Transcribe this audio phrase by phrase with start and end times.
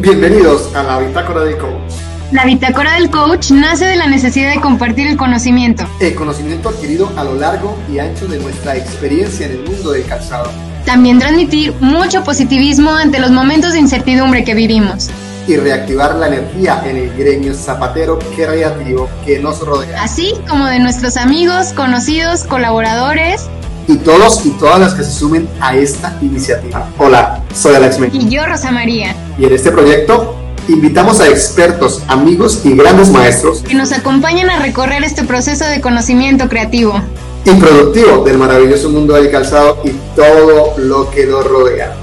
[0.00, 1.90] Bienvenidos a la Bitácora del Coach.
[2.30, 5.88] La Bitácora del Coach nace de la necesidad de compartir el conocimiento.
[5.98, 10.04] El conocimiento adquirido a lo largo y ancho de nuestra experiencia en el mundo del
[10.04, 10.52] calzado.
[10.84, 15.10] También transmitir mucho positivismo ante los momentos de incertidumbre que vivimos.
[15.48, 20.00] Y reactivar la energía en el gremio zapatero creativo que nos rodea.
[20.00, 23.48] Así como de nuestros amigos, conocidos, colaboradores
[23.88, 26.88] y todos y todas las que se sumen a esta iniciativa.
[26.98, 28.10] Hola, soy Alex Men.
[28.12, 29.16] Y yo, Rosa María.
[29.38, 30.36] Y en este proyecto
[30.68, 35.80] invitamos a expertos, amigos y grandes maestros que nos acompañen a recorrer este proceso de
[35.80, 37.00] conocimiento creativo
[37.44, 41.96] y productivo del maravilloso mundo del calzado y todo lo que lo rodea.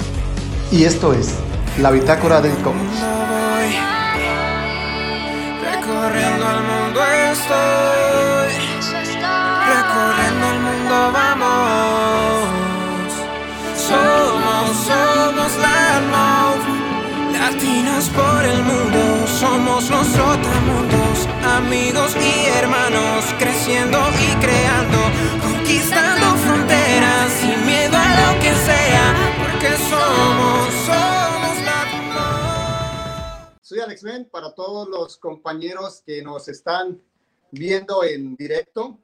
[0.72, 1.28] Y esto es
[1.80, 2.76] la bitácora del coach.
[5.62, 7.95] Recorriendo el mundo estoy,
[17.50, 19.28] latinos por el mundo.
[19.28, 20.08] Somos los
[20.70, 24.98] mundos, amigos y hermanos, creciendo y creando,
[25.44, 29.06] conquistando fronteras sin miedo a lo que sea,
[29.38, 32.26] porque somos, somos latinos.
[33.62, 37.00] Soy Alex Men para todos los compañeros que nos están
[37.52, 38.98] viendo en directo.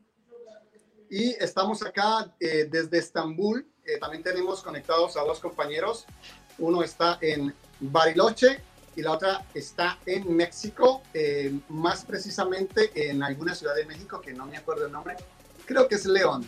[1.12, 3.68] Y estamos acá eh, desde Estambul.
[3.86, 6.08] Eh, también tenemos conectados a dos compañeros.
[6.58, 8.62] Uno está en Bariloche
[8.96, 14.34] y la otra está en México, eh, más precisamente en alguna ciudad de México que
[14.34, 15.16] no me acuerdo el nombre.
[15.66, 16.46] Creo que es León.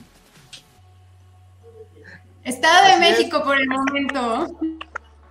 [2.44, 4.60] Estado de México por el momento.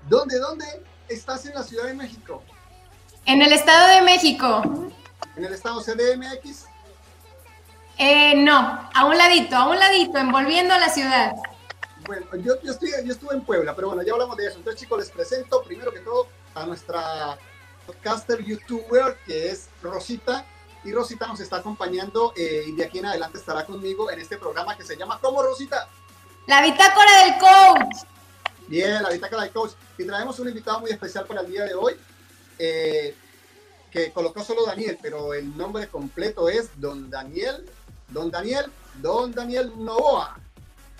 [0.08, 0.64] ¿Dónde, dónde
[1.08, 2.42] estás en la Ciudad de México?
[3.26, 4.62] En el Estado de México.
[5.36, 6.66] ¿En el Estado CDMX?
[7.98, 11.32] Eh, no, a un ladito, a un ladito, envolviendo a la ciudad.
[12.06, 14.58] Bueno, yo, yo, estoy, yo estuve en Puebla, pero bueno, ya hablamos de eso.
[14.58, 17.38] Entonces, chicos, les presento primero que todo a nuestra
[17.86, 20.44] podcaster youtuber que es Rosita.
[20.84, 24.36] Y Rosita nos está acompañando eh, y de aquí en adelante estará conmigo en este
[24.36, 25.88] programa que se llama ¿Cómo Rosita?
[26.48, 28.04] La bitácora del coach.
[28.66, 29.72] Bien, la bitácora del coach.
[29.96, 31.94] Y traemos un invitado muy especial para el día de hoy,
[32.58, 33.14] eh,
[33.92, 37.70] que colocó solo Daniel, pero el nombre completo es Don Daniel,
[38.08, 40.41] Don Daniel, Don Daniel Novoa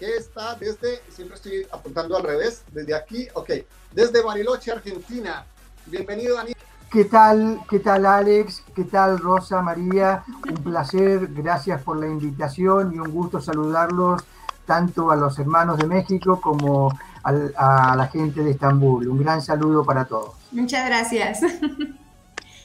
[0.03, 3.51] que está desde, siempre estoy apuntando al revés, desde aquí, ok,
[3.93, 5.45] desde Bariloche, Argentina.
[5.87, 6.57] Bienvenido, Daniel.
[6.91, 7.61] ¿Qué tal?
[7.71, 8.65] ¿Qué tal, Alex?
[8.75, 10.25] ¿Qué tal, Rosa, María?
[10.49, 14.25] Un placer, gracias por la invitación y un gusto saludarlos
[14.67, 16.93] tanto a los hermanos de México como
[17.23, 19.07] a la gente de Estambul.
[19.07, 20.35] Un gran saludo para todos.
[20.51, 21.43] Muchas gracias.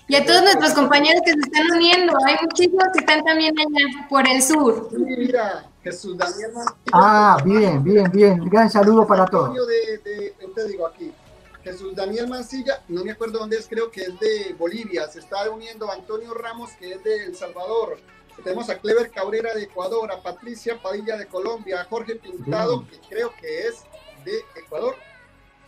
[0.09, 4.07] Y a todos nuestros compañeros que se están uniendo, hay muchísimos que están también allá
[4.07, 4.89] por el sur.
[4.97, 6.51] Mira, Jesús Daniel
[6.91, 8.49] Ah, bien, bien, bien.
[8.49, 9.55] Gran saludo para todos.
[9.67, 11.13] De, de, te digo aquí,
[11.63, 15.07] Jesús Daniel Mancilla, no me acuerdo dónde es, creo que es de Bolivia.
[15.07, 17.97] Se está uniendo Antonio Ramos, que es de El Salvador.
[18.43, 22.99] Tenemos a Clever Cabrera de Ecuador, a Patricia Padilla de Colombia, a Jorge Pintado, que
[23.09, 23.83] creo que es
[24.23, 24.95] de Ecuador,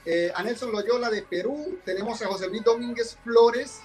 [0.06, 3.82] eh, a Nelson Loyola de Perú, tenemos a José Luis Domínguez Flores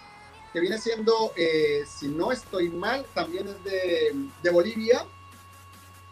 [0.54, 5.04] que viene siendo, eh, si no estoy mal, también es de, Bolivia.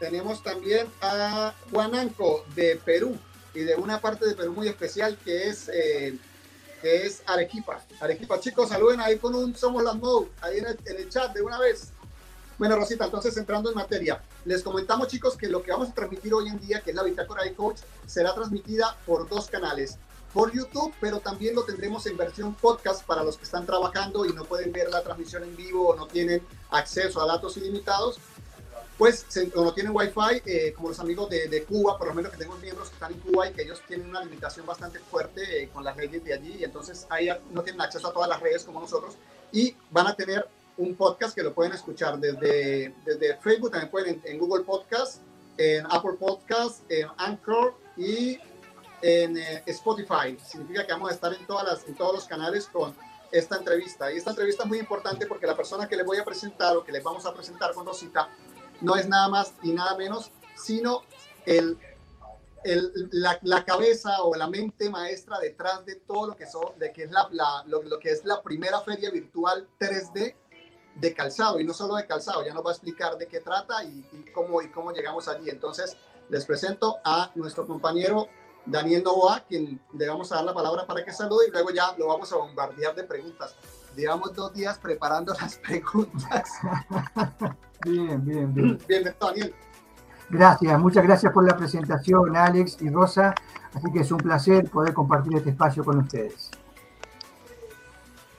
[0.03, 3.17] Tenemos también a Juananco de Perú
[3.55, 6.19] y de una parte de Perú muy especial que es, eh,
[6.81, 7.81] que es Arequipa.
[8.01, 11.33] Arequipa, chicos, saluden ahí con un Somos las Mode, ahí en el, en el chat
[11.33, 11.93] de una vez.
[12.59, 16.35] Bueno, Rosita, entonces entrando en materia, les comentamos chicos que lo que vamos a transmitir
[16.35, 19.99] hoy en día, que es la Bitácora de Coach, será transmitida por dos canales
[20.33, 24.33] por YouTube, pero también lo tendremos en versión podcast para los que están trabajando y
[24.33, 28.19] no pueden ver la transmisión en vivo o no tienen acceso a datos ilimitados.
[28.99, 32.39] Pues o no tienen Wi-Fi, eh, como los amigos de, Cuba, por lo menos que
[32.39, 35.69] tengo miembros que están en Cuba y que ellos tienen una limitación bastante fuerte eh,
[35.73, 38.65] con las redes de allí, y entonces ahí no tienen acceso a todas las redes
[38.65, 39.17] como nosotros,
[39.51, 44.23] y van a tener un podcast que lo pueden escuchar desde, desde Facebook, también pueden
[44.25, 45.21] en, en Google Podcast,
[45.57, 48.39] en Apple Podcast, en Anchor y
[49.03, 50.39] en eh, Spotify.
[50.45, 52.95] Significa que vamos a estar en, todas las, en todos los canales con
[53.31, 54.13] esta entrevista.
[54.13, 56.85] Y esta entrevista es muy importante porque la persona que les voy a presentar o
[56.85, 58.29] que les vamos a presentar con Rosita
[58.83, 61.03] no es nada más y nada menos, sino
[61.47, 61.79] el,
[62.65, 66.93] el, la, la, cabeza o la mente maestra detrás de todo lo que, son, de
[66.95, 70.35] es la, la lo, lo, que es la primera feria virtual 3D
[70.97, 73.83] de calzado y no solo de calzado, ya nos va a explicar de qué trata
[73.85, 75.49] y, y cómo, y cómo llegamos allí.
[75.49, 75.97] Entonces,
[76.29, 78.29] les presento a nuestro compañero
[78.65, 81.95] Daniel Novoa, quien le vamos a dar la palabra para que salude y luego ya
[81.99, 83.55] lo vamos a bombardear de preguntas.
[83.97, 86.51] Llevamos dos días preparando las preguntas.
[87.85, 88.79] bien, bien, bien.
[88.87, 89.55] Bienvenido, Daniel.
[90.31, 93.35] Gracias, muchas gracias por la presentación, Alex y Rosa.
[93.75, 96.51] Así que es un placer poder compartir este espacio con ustedes.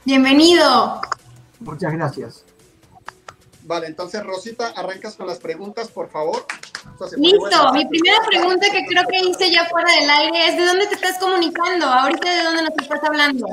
[0.05, 1.01] Bienvenido.
[1.59, 2.45] Muchas gracias.
[3.63, 6.45] Vale, entonces Rosita, arrancas con las preguntas, por favor.
[7.17, 10.87] Listo, mi primera pregunta que creo que hice ya fuera del aire es ¿de dónde
[10.87, 11.85] te estás comunicando?
[11.85, 13.47] Ahorita de dónde nos estás hablando.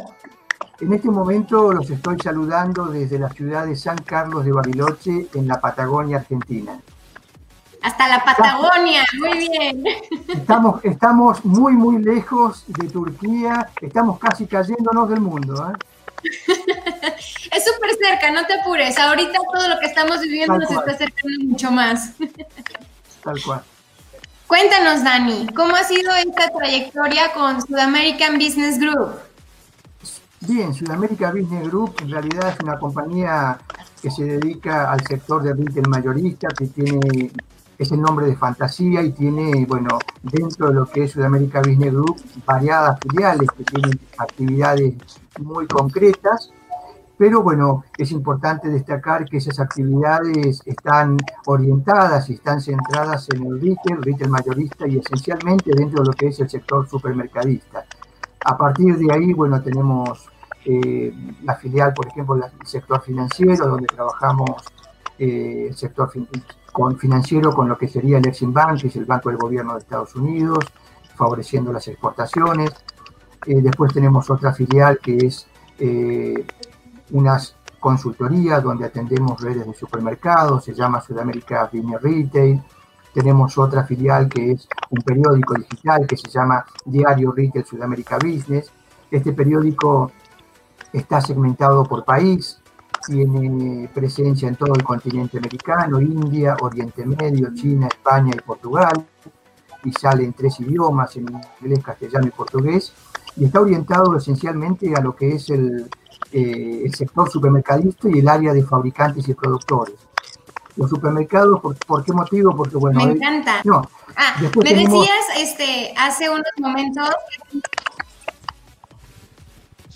[0.81, 5.47] En este momento los estoy saludando desde la ciudad de San Carlos de Bariloche, en
[5.47, 6.81] la Patagonia, Argentina.
[7.82, 9.85] Hasta la Patagonia, muy bien.
[10.29, 15.71] Estamos, estamos muy, muy lejos de Turquía, estamos casi cayéndonos del mundo.
[15.71, 15.79] ¿eh?
[17.53, 18.99] es súper cerca, no te apures.
[18.99, 22.12] Ahorita todo lo que estamos viviendo nos está acercando mucho más.
[23.22, 23.62] Tal cual.
[24.46, 29.12] Cuéntanos, Dani, ¿cómo ha sido esta trayectoria con Sudamerican Business Group?
[30.40, 33.58] Bien, Sudamerican Business Group en realidad es una compañía
[34.02, 37.31] que se dedica al sector de retail mayorista, que tiene
[37.81, 41.94] es el nombre de fantasía y tiene, bueno, dentro de lo que es Sudamérica Business
[41.94, 44.94] Group, variadas filiales que tienen actividades
[45.38, 46.50] muy concretas,
[47.20, 53.61] pero bueno, es importante destacar que esas actividades están orientadas y están centradas en el
[53.61, 57.84] retail, retail mayorista y esencialmente dentro de lo que es el sector supermercadista.
[58.43, 60.31] A partir de ahí, bueno, tenemos
[60.64, 61.12] eh,
[61.43, 64.64] la filial, por ejemplo, el sector financiero, donde trabajamos
[65.19, 66.11] eh, el sector
[66.72, 69.75] con financiero con lo que sería el Exim Bank, que es el banco del gobierno
[69.75, 70.64] de Estados Unidos,
[71.17, 72.70] favoreciendo las exportaciones.
[73.44, 75.46] Eh, después tenemos otra filial que es
[77.11, 82.62] unas consultorías donde atendemos redes de supermercados, se llama Sudamérica Business Retail.
[83.12, 88.71] Tenemos otra filial que es un periódico digital que se llama Diario Retail Sudamérica Business.
[89.11, 90.12] Este periódico
[90.93, 92.61] está segmentado por país,
[93.07, 99.06] tiene presencia en todo el continente americano, India, Oriente Medio, China, España y Portugal,
[99.83, 101.27] y sale en tres idiomas, en
[101.61, 102.93] inglés, castellano y portugués,
[103.37, 105.89] y está orientado esencialmente a lo que es el,
[106.32, 109.94] eh, el sector supermercadista y el área de fabricantes y productores.
[110.77, 112.55] Los supermercados, ¿por, qué motivo?
[112.56, 113.05] Porque bueno...
[113.05, 113.61] Me encanta.
[113.65, 113.82] No,
[114.17, 117.11] ah, me decías este, hace unos momentos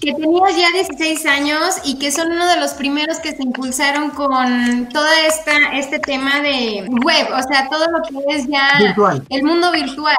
[0.00, 4.10] que tenías ya 16 años y que son uno de los primeros que se impulsaron
[4.10, 8.70] con todo esta, este tema de web, o sea, todo lo que es ya
[9.30, 10.16] el mundo virtual.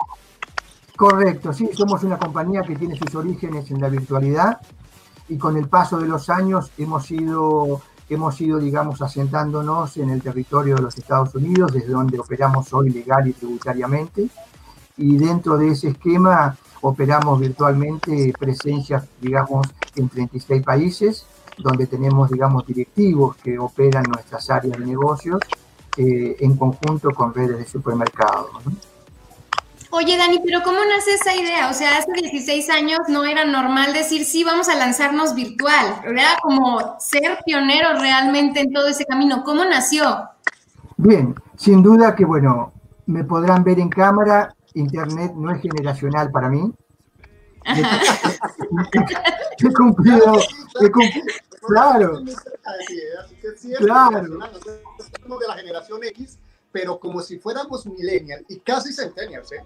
[0.96, 4.60] Correcto, sí, somos una compañía que tiene sus orígenes en la virtualidad
[5.28, 10.22] y con el paso de los años hemos ido, hemos ido, digamos, asentándonos en el
[10.22, 14.30] territorio de los Estados Unidos, desde donde operamos hoy legal y tributariamente.
[14.98, 21.26] Y dentro de ese esquema operamos virtualmente presencias, digamos, en 36 países,
[21.58, 25.40] donde tenemos, digamos, directivos que operan nuestras áreas de negocios
[25.98, 28.50] eh, en conjunto con redes de supermercados.
[29.98, 31.70] Oye, Dani, pero ¿cómo nace esa idea?
[31.70, 36.02] O sea, hace 16 años no era normal decir, sí, vamos a lanzarnos virtual.
[36.04, 39.46] Era como ser pionero realmente en todo ese camino.
[39.46, 40.30] ¿Cómo nació?
[40.98, 42.74] Bien, sin duda que, bueno,
[43.06, 46.74] me podrán ver en cámara Internet no es generacional para mí.
[49.58, 50.34] he cumplido,
[50.82, 51.26] he cumplido,
[51.62, 52.22] claro.
[53.78, 54.40] Claro.
[55.22, 56.38] Somos de la generación X,
[56.74, 59.64] pero como si fuéramos millennials y casi centennials, ¿eh?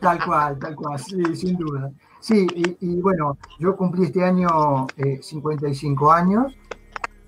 [0.00, 1.90] Tal cual, tal cual, sí, sin duda.
[2.20, 2.46] Sí,
[2.80, 4.86] y, bueno, yo cumplí este año
[5.20, 6.56] 55 eh, años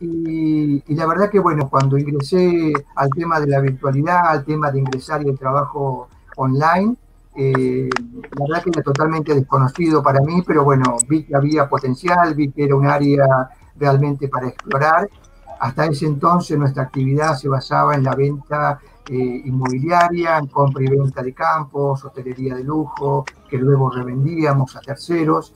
[0.00, 4.70] y, y, la verdad que bueno, cuando ingresé al tema de la virtualidad, al tema
[4.70, 6.08] de ingresar y el trabajo
[6.38, 6.96] online.
[7.36, 12.34] Eh, la verdad que era totalmente desconocido para mí, pero bueno, vi que había potencial,
[12.34, 15.08] vi que era un área realmente para explorar.
[15.60, 20.88] Hasta ese entonces nuestra actividad se basaba en la venta eh, inmobiliaria, en compra y
[20.88, 25.54] venta de campos, hotelería de lujo, que luego revendíamos a terceros.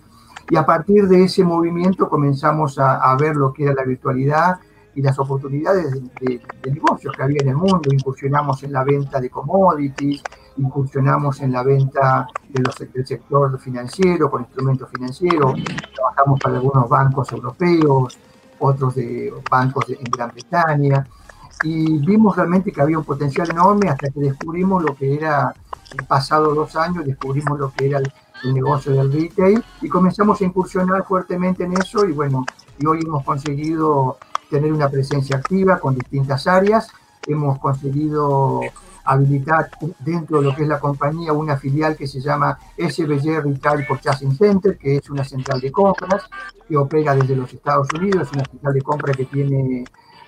[0.50, 4.58] Y a partir de ese movimiento comenzamos a, a ver lo que era la virtualidad
[4.94, 6.40] y las oportunidades de,
[6.70, 7.90] negocios que había en el mundo.
[7.90, 10.22] Incursionamos en la venta de commodities,
[10.56, 15.54] incursionamos en la venta de los, del sector financiero, con instrumentos financieros,
[15.94, 18.18] trabajamos para algunos bancos europeos,
[18.58, 21.06] otros de bancos en Gran Bretaña,
[21.62, 25.54] y vimos realmente que había un potencial enorme hasta que descubrimos lo que era,
[26.08, 28.12] pasado dos años, descubrimos lo que era el,
[28.44, 32.44] el negocio del retail y comenzamos a incursionar fuertemente en eso y bueno,
[32.78, 34.18] y hoy hemos conseguido
[34.50, 36.88] tener una presencia activa con distintas áreas.
[37.26, 38.60] Hemos conseguido
[39.04, 43.86] habilitar dentro de lo que es la compañía una filial que se llama SBG Retail
[43.86, 46.24] Purchasing Center, que es una central de compras
[46.68, 49.84] que opera desde los Estados Unidos, una central de compras que tiene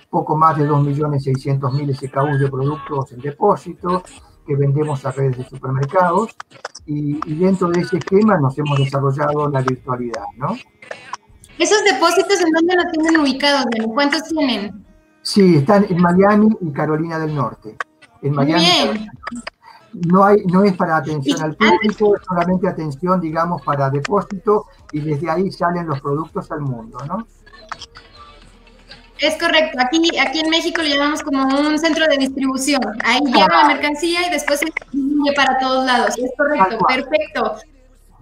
[0.09, 4.03] poco más de 2.600.000 SKU de productos en depósito
[4.45, 6.35] que vendemos a redes de supermercados
[6.85, 10.55] y, y, dentro de ese esquema nos hemos desarrollado la virtualidad, ¿no?
[11.57, 14.85] ¿Esos depósitos en dónde los tienen ubicados, ¿Cuántos tienen?
[15.21, 17.77] Sí, están en Miami y Carolina del Norte.
[18.21, 18.63] En Miami.
[18.63, 19.09] Bien.
[19.93, 24.99] No, hay, no es para atención al público, es solamente atención, digamos, para depósito y
[24.99, 27.25] desde ahí salen los productos al mundo, ¿no?
[29.19, 29.77] Es correcto.
[29.79, 32.81] Aquí, aquí en México lo llamamos como un centro de distribución.
[33.03, 36.15] Ahí llega la mercancía y después se distribuye para todos lados.
[36.17, 37.55] Es correcto, perfecto.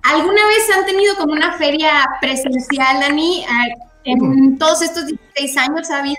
[0.04, 3.46] ¿Alguna vez han tenido como una feria presencial, Dani?
[3.50, 3.66] Ah,
[4.04, 6.18] en todos estos 16 años ha habido.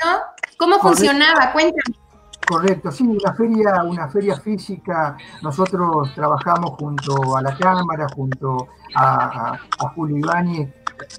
[0.56, 1.52] ¿Cómo funcionaba?
[1.52, 2.03] Cuéntame.
[2.46, 5.16] Correcto, sí, una feria, una feria física.
[5.42, 10.68] Nosotros trabajamos junto a la Cámara, junto a, a, Julio Ibáñez,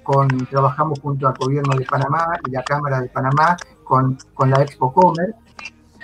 [0.04, 4.62] con, trabajamos junto al gobierno de Panamá y la Cámara de Panamá con, con la
[4.62, 5.34] Expo Comer.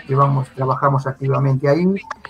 [0.08, 1.86] Llevamos, trabajamos activamente ahí,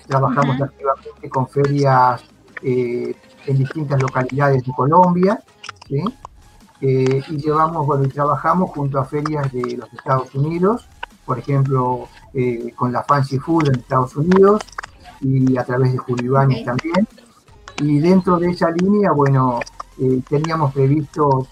[0.07, 2.23] trabajamos activamente con ferias
[2.63, 5.43] eh, en distintas localidades de Colombia,
[5.89, 6.05] ¿sí?
[6.83, 10.89] Eh, y llevamos, bueno, y trabajamos junto a ferias de los Estados Unidos,
[11.25, 14.63] por ejemplo, eh, con la Fancy Food en Estados Unidos
[15.21, 17.07] y a través de Julio Ibáñez también.
[17.79, 19.61] Y dentro de esa línea, bueno,
[19.99, 21.47] eh, teníamos previsto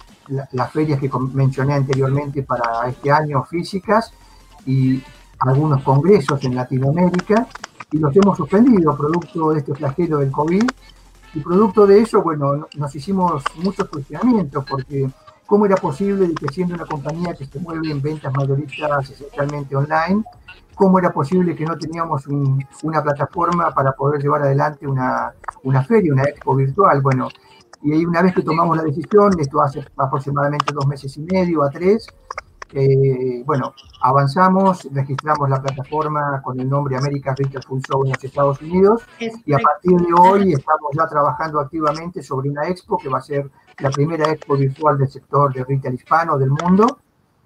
[0.53, 4.13] las ferias que mencioné anteriormente para este año físicas
[4.65, 5.03] y
[5.41, 7.49] algunos congresos en Latinoamérica
[7.91, 10.63] y los hemos suspendido producto de este flagelo del COVID
[11.35, 15.09] y producto de eso, bueno, nos hicimos muchos cuestionamientos porque
[15.51, 20.23] cómo era posible que siendo una compañía que se mueve en ventas mayoristas esencialmente online,
[20.77, 22.25] cómo era posible que no teníamos
[22.85, 27.03] una plataforma para poder llevar adelante una, una feria, una expo virtual.
[27.03, 27.27] Bueno,
[27.83, 31.65] y ahí una vez que tomamos la decisión, esto hace aproximadamente dos meses y medio
[31.65, 32.07] a tres,
[32.73, 38.23] eh, bueno, avanzamos, registramos la plataforma con el nombre América Retail Full Show en los
[38.23, 43.09] Estados Unidos y a partir de hoy estamos ya trabajando activamente sobre una expo que
[43.09, 47.01] va a ser la primera expo virtual del sector de retail hispano del mundo.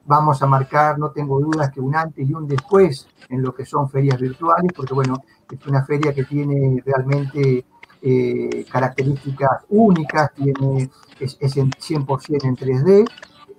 [0.05, 3.65] Vamos a marcar, no tengo dudas, que un antes y un después en lo que
[3.65, 5.17] son ferias virtuales, porque bueno,
[5.51, 7.65] es una feria que tiene realmente
[8.03, 13.07] eh, características únicas, tiene, es, es en 100% en 3D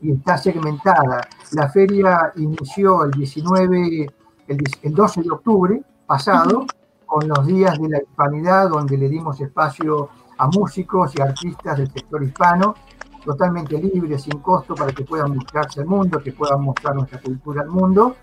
[0.01, 1.21] y está segmentada.
[1.51, 4.07] La feria inició el 19,
[4.47, 6.65] el, 12 de octubre pasado,
[7.05, 11.91] con los días de la hispanidad, donde le dimos espacio a músicos y artistas del
[11.91, 12.75] sector hispano,
[13.23, 17.61] totalmente libres, sin costo, para que puedan mostrarse al mundo, que puedan mostrar nuestra cultura
[17.61, 18.15] al mundo.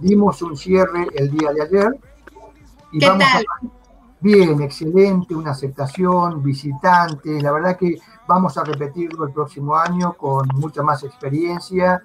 [0.00, 2.00] Dimos un cierre el día de ayer.
[2.92, 3.80] Y vamos A...
[4.22, 7.96] Bien, excelente, una aceptación, visitantes, la verdad que
[8.30, 12.00] Vamos a repetirlo el próximo año con mucha más experiencia.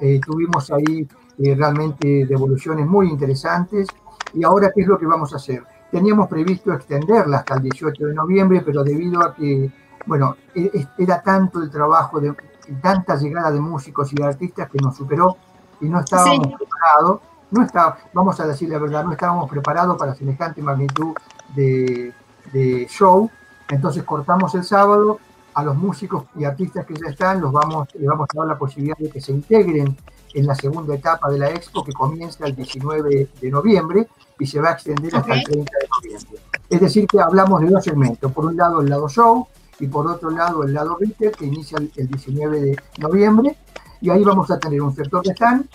[0.00, 1.04] Eh, tuvimos ahí
[1.38, 3.88] eh, realmente devoluciones muy interesantes.
[4.34, 5.64] Y ahora, ¿qué es lo que vamos a hacer?
[5.90, 9.68] Teníamos previsto extenderla hasta el 18 de noviembre, pero debido a que,
[10.06, 12.32] bueno, e, e, era tanto el trabajo de
[12.80, 15.38] tanta llegada de músicos y de artistas que nos superó
[15.80, 20.14] y no estábamos preparados, no está, vamos a decir la verdad, no estábamos preparados para
[20.14, 21.16] semejante magnitud
[21.56, 22.12] de,
[22.52, 23.28] de show.
[23.68, 25.18] Entonces cortamos el sábado
[25.54, 28.58] a los músicos y artistas que ya están, los vamos, les vamos a dar la
[28.58, 29.96] posibilidad de que se integren
[30.34, 34.08] en la segunda etapa de la expo que comienza el 19 de noviembre
[34.38, 36.40] y se va a extender hasta el 30 de noviembre.
[36.68, 38.32] Es decir, que hablamos de dos segmentos.
[38.32, 39.46] Por un lado el lado show
[39.78, 43.56] y por otro lado el lado retail que inicia el 19 de noviembre.
[44.00, 45.68] Y ahí vamos a tener un sector de stand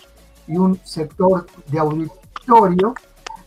[0.48, 2.94] y un sector de auditorio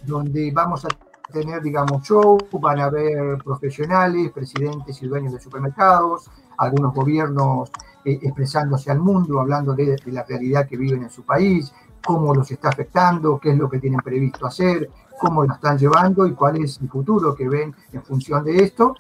[0.03, 0.89] donde vamos a
[1.33, 7.71] tener, digamos, show, van a haber profesionales, presidentes y dueños de supermercados, algunos gobiernos
[8.05, 11.73] eh, expresándose al mundo, hablando de, la realidad que viven en su país,
[12.05, 16.27] cómo los está afectando, qué es lo que tienen previsto hacer, cómo lo están llevando
[16.27, 18.97] y cuál es el futuro que ven en función de esto.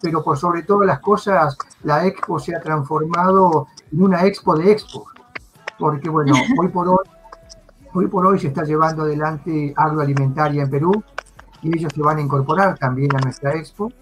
[0.00, 4.72] Pero por sobre todas las cosas, la expo se ha transformado en una expo de
[4.72, 5.06] expo.
[5.78, 7.04] Porque bueno, hoy por hoy,
[7.92, 11.04] hoy por hoy se está llevando adelante agroalimentaria en Perú,
[11.66, 13.92] y ellos se van a incorporar también a nuestra expo.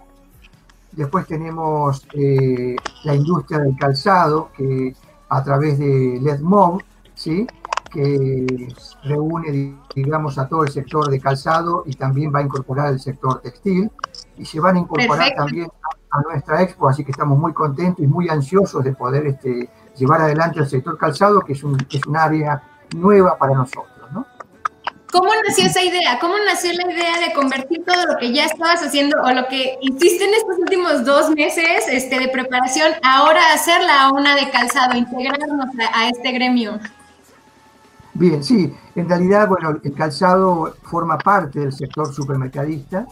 [0.92, 4.94] Después tenemos eh, la industria del calzado, que
[5.30, 6.82] a través de LEDMOV,
[7.14, 7.46] ¿sí?
[7.90, 8.68] que
[9.04, 13.40] reúne, digamos, a todo el sector de calzado y también va a incorporar el sector
[13.40, 13.90] textil.
[14.36, 15.68] Y se van a incorporar también
[16.10, 20.20] a, nuestra expo, así que estamos muy contentos y muy ansiosos de poder este, llevar
[20.20, 22.62] adelante el sector calzado, que es un, es un área
[22.94, 23.93] nueva para nosotros.
[25.14, 26.18] ¿Cómo nació esa idea?
[26.20, 29.78] ¿Cómo nació la idea de convertir todo lo que ya estabas haciendo o lo que
[29.80, 34.96] hiciste en estos últimos dos meses este, de preparación, ahora hacerla a una de calzado,
[34.96, 36.80] integrarnos a, este gremio?
[38.14, 43.06] Bien, sí, en realidad, bueno, el calzado forma parte del sector supermercadista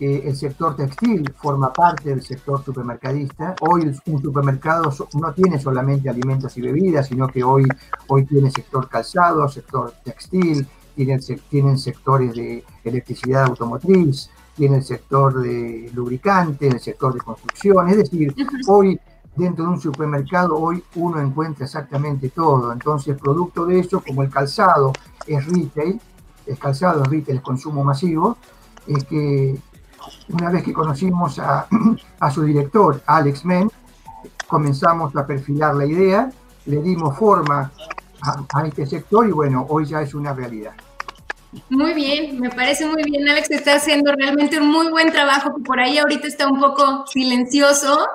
[0.00, 3.54] el sector textil forma parte del sector supermercadista.
[3.60, 7.64] Hoy un supermercado no tiene solamente alimentos y bebidas, sino que hoy,
[8.08, 15.42] hoy tiene sector calzado, sector textil, tienen, tienen sectores de electricidad automotriz, tiene el sector
[15.42, 17.88] de lubricante, el sector de construcción.
[17.88, 18.34] Es decir,
[18.68, 18.98] hoy
[19.36, 22.72] dentro de un supermercado, hoy uno encuentra exactamente todo.
[22.72, 24.92] Entonces, producto de eso, como el calzado
[25.26, 26.00] es retail,
[26.46, 28.36] el calzado es retail, es consumo masivo,
[28.86, 29.58] es que
[30.28, 31.66] una vez que conocimos a,
[32.32, 33.70] su director, Alex Men,
[34.46, 36.30] comenzamos a perfilar la idea,
[36.66, 37.72] le dimos forma
[38.22, 40.74] a, este sector y bueno, hoy ya es una realidad.
[41.68, 45.62] Muy bien, me parece muy bien, Alex, está haciendo realmente un muy buen trabajo, que
[45.62, 48.06] por ahí ahorita está un poco silencioso,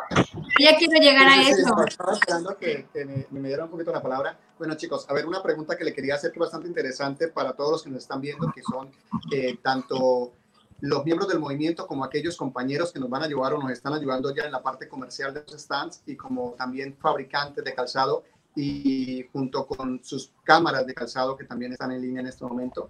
[0.60, 1.74] ya quiero llegar a eso.
[1.88, 2.86] Estaba esperando que,
[3.32, 4.38] me, dieran un poquito la palabra.
[4.58, 7.54] Bueno, chicos, a ver, una pregunta que le quería hacer que es bastante interesante para
[7.54, 8.92] todos los que nos están viendo, que son
[9.32, 10.34] eh, tanto
[10.82, 13.94] los miembros del movimiento como aquellos compañeros que nos van a ayudar o nos están
[13.94, 18.24] ayudando ya en la parte comercial de los stands y como también fabricantes de calzado
[18.56, 22.90] y junto con sus cámaras de calzado que también están en línea en este momento.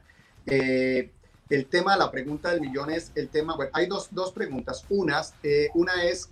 [0.50, 1.12] Eh,
[1.50, 4.86] el tema, la pregunta del millón es el tema, bueno, hay dos, dos preguntas.
[4.89, 6.29] Unas, eh, una es,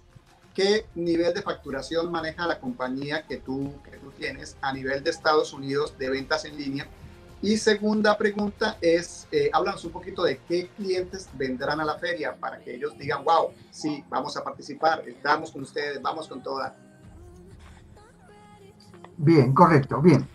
[0.53, 5.09] ¿qué nivel de facturación maneja la compañía que tú, que tú tienes a nivel de
[5.09, 6.87] Estados Unidos de ventas en línea?
[7.41, 12.35] Y segunda pregunta es, eh, háblanos un poquito de qué clientes vendrán a la feria
[12.35, 16.75] para que ellos digan, wow, sí, vamos a participar, estamos con ustedes, vamos con toda.
[19.17, 20.27] Bien, correcto, bien.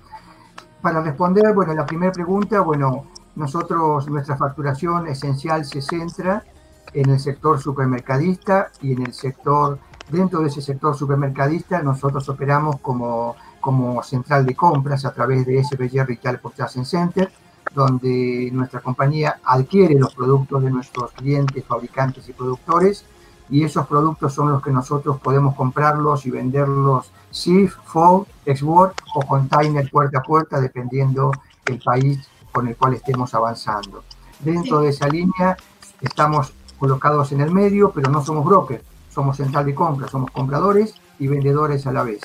[0.81, 6.45] Para responder, bueno, la primera pregunta, bueno, nosotros, nuestra facturación esencial se centra
[6.93, 9.79] en el sector supermercadista y en el sector,
[10.11, 15.65] dentro de ese sector supermercadista, nosotros operamos como como central de compras a través de
[15.65, 17.33] SBG Retail Purchasing Center,
[17.75, 23.07] donde nuestra compañía adquiere los productos de nuestros clientes, fabricantes y productores,
[23.49, 29.21] y esos productos son los que nosotros podemos comprarlos y venderlos SIF, FOB, Export o
[29.27, 31.31] container puerta a puerta, dependiendo
[31.65, 34.05] del país con el cual estemos avanzando.
[34.41, 35.57] Dentro de esa línea
[36.01, 40.95] estamos colocados en el medio, pero no somos brokers, somos central de compras, somos compradores
[41.19, 42.21] y vendedores a la vez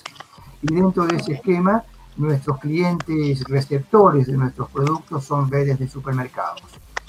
[0.61, 1.83] y dentro de ese esquema
[2.17, 6.63] nuestros clientes receptores de nuestros productos son redes de supermercados.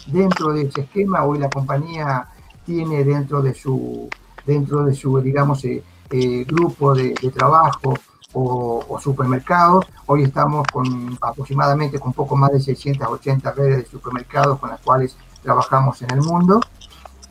[0.06, 2.28] Dentro de ese esquema hoy la compañía
[2.66, 4.08] tiene dentro de su,
[4.44, 7.94] dentro de su digamos, eh, eh, grupo de, trabajo
[8.32, 9.86] o, supermercados.
[10.06, 15.16] Hoy estamos con aproximadamente con poco más de 680 redes de supermercados con las cuales
[15.42, 16.60] trabajamos en el mundo.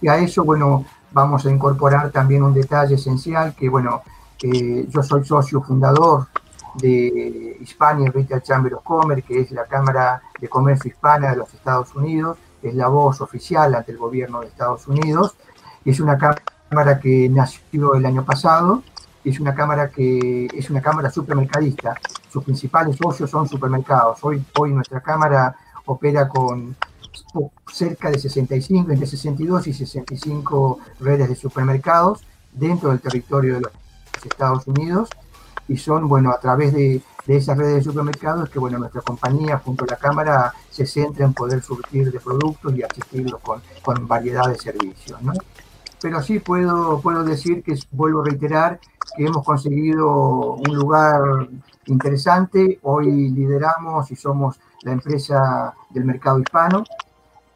[0.02, 4.02] Y a eso, bueno, vamos a incorporar también un detalle esencial que, bueno,
[4.40, 6.28] yo soy socio fundador
[6.76, 11.52] de Hispania Retail Chamber of Commerce, que es la Cámara de Comercio Hispana de los
[11.54, 15.36] Estados Unidos, es la voz oficial ante el gobierno de Estados Unidos.
[15.86, 18.84] Es una cámara que nació el año pasado,
[19.30, 21.96] es una cámara que es una cámara supermercadista.
[22.32, 24.20] Sus principales socios son supermercados.
[24.24, 26.76] Hoy, hoy nuestra cámara opera con
[27.72, 33.72] cerca de 65, entre 62 y 65 redes de supermercados dentro del territorio de los
[34.24, 35.10] Estados Unidos
[35.68, 39.84] y son, bueno, a través de, esas redes de supermercados que, bueno, nuestra compañía junto
[39.84, 44.48] a la Cámara se centra en poder surtir de productos y asistirlos con, con variedad
[44.48, 45.34] de servicios, ¿no?
[46.02, 51.50] Pero sí puedo, puedo decir que, vuelvo a reiterar, que hemos conseguido un lugar
[51.86, 52.80] interesante.
[52.84, 56.84] Hoy lideramos y somos la empresa del mercado hispano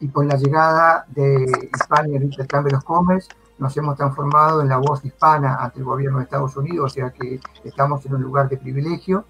[0.00, 2.20] y con la llegada de Hispania
[2.50, 6.56] Chamber of Commerce nos hemos transformado en la voz hispana ante el gobierno de Estados
[6.56, 9.24] Unidos, o sea que estamos en un lugar de privilegio.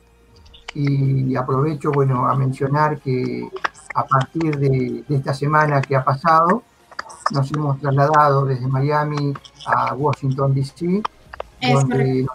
[0.74, 3.46] Y aprovecho, bueno, a mencionar que
[3.94, 6.62] a partir de, esta semana que ha pasado,
[7.30, 9.34] nos hemos trasladado desde Miami
[9.66, 11.02] a Washington, D.C.,
[11.62, 12.26] donde,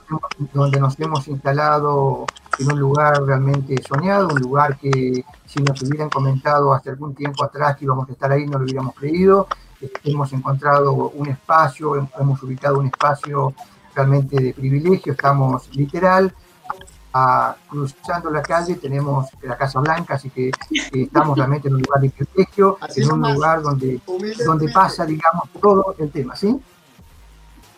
[0.54, 2.26] donde nos hemos instalado
[2.60, 7.44] en un lugar realmente soñado, un lugar que si nos hubieran comentado hace algún tiempo
[7.44, 9.48] atrás que íbamos a estar ahí, no lo hubiéramos creído.
[10.04, 13.54] Hemos encontrado un espacio, hemos ubicado un espacio
[13.94, 16.34] realmente de privilegio, estamos literal
[17.70, 20.52] cruzando la calle, tenemos la Casa Blanca, así que
[20.92, 24.00] estamos realmente en un lugar de privilegio, en un lugar donde,
[24.46, 26.60] donde pasa, digamos, todo el tema, ¿sí?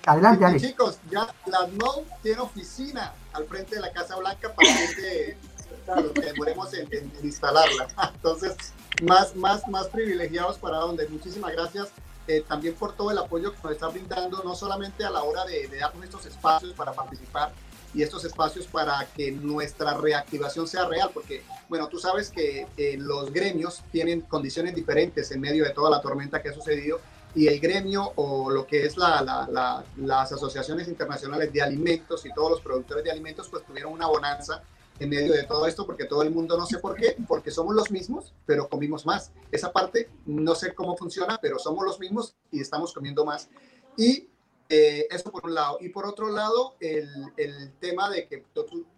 [0.05, 0.61] Adelante, Alex.
[0.61, 5.37] Chicos, ya la NO tiene oficina al frente de la Casa Blanca para que,
[5.85, 7.87] claro, demoremos en, en instalarla.
[8.15, 8.55] Entonces,
[9.03, 11.07] más, más, más privilegiados para donde.
[11.07, 11.89] Muchísimas gracias
[12.29, 15.45] eh, también por todo el apoyo que nos está brindando, no solamente a la hora
[15.45, 17.51] de, darnos estos espacios para participar
[17.91, 22.97] y estos espacios para que nuestra reactivación sea real, porque, bueno, tú sabes que eh,
[22.99, 26.99] los gremios tienen condiciones diferentes en medio de toda la tormenta que ha sucedido
[27.35, 32.61] y el gremio o lo que es las asociaciones internacionales de alimentos y todos los
[32.61, 34.63] productores de alimentos pues tuvieron una bonanza
[34.99, 37.73] en medio de todo esto porque todo el mundo no sé por qué, porque somos
[37.73, 39.31] los mismos, pero comimos más.
[39.51, 43.49] Esa parte no sé cómo funciona, pero somos los mismos y estamos comiendo más.
[43.95, 44.29] Y
[44.67, 45.77] eh, eso por un lado.
[45.79, 48.43] Y por otro lado, el, el tema de que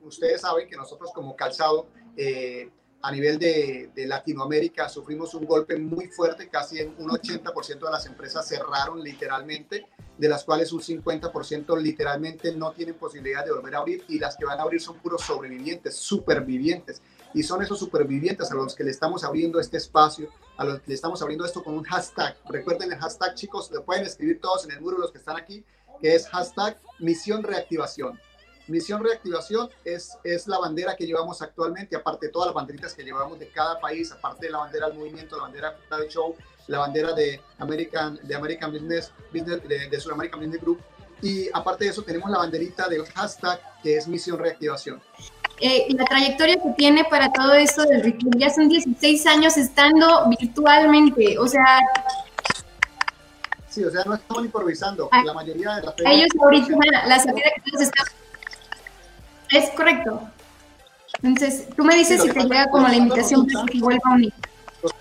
[0.02, 2.72] ustedes saben que nosotros como calzado eh,
[3.04, 8.48] a nivel de, Latinoamérica sufrimos un golpe muy fuerte, casi un 80% de las empresas
[8.48, 9.88] cerraron literalmente,
[10.18, 14.36] de las cuales un 50% literalmente no tienen posibilidad de volver a abrir y las
[14.36, 17.02] que van a abrir son puros sobrevivientes, supervivientes.
[17.34, 20.90] Y son esos supervivientes a los que le estamos abriendo este espacio, a los que
[20.90, 22.36] le estamos abriendo esto con un hashtag.
[22.50, 25.64] Recuerden el hashtag, chicos, lo pueden escribir todos en el muro los que están aquí,
[26.02, 28.20] que es hashtag misión reactivación
[28.72, 33.04] Misión Reactivación es, es la bandera que llevamos actualmente, aparte de todas las banderitas que
[33.04, 36.36] llevamos de cada país, aparte de la bandera del movimiento, la bandera del show,
[36.68, 40.80] la bandera de American, de American Business, Business de, de American Business Group.
[41.22, 45.02] Y aparte de eso, tenemos la banderita del hashtag que es Misión Reactivación.
[45.60, 50.28] Eh, la trayectoria que tiene para todo esto del ritual, ya son 16 años estando
[50.40, 51.80] virtualmente, o sea...
[53.70, 55.10] Sí, o sea, no estamos improvisando.
[55.24, 55.96] La mayoría de las...
[56.00, 58.06] Ellos ahorita, la salida que todos están
[59.52, 60.22] es correcto.
[61.22, 64.34] Entonces, tú me dices si te llega como la invitación para que vuelva a unir.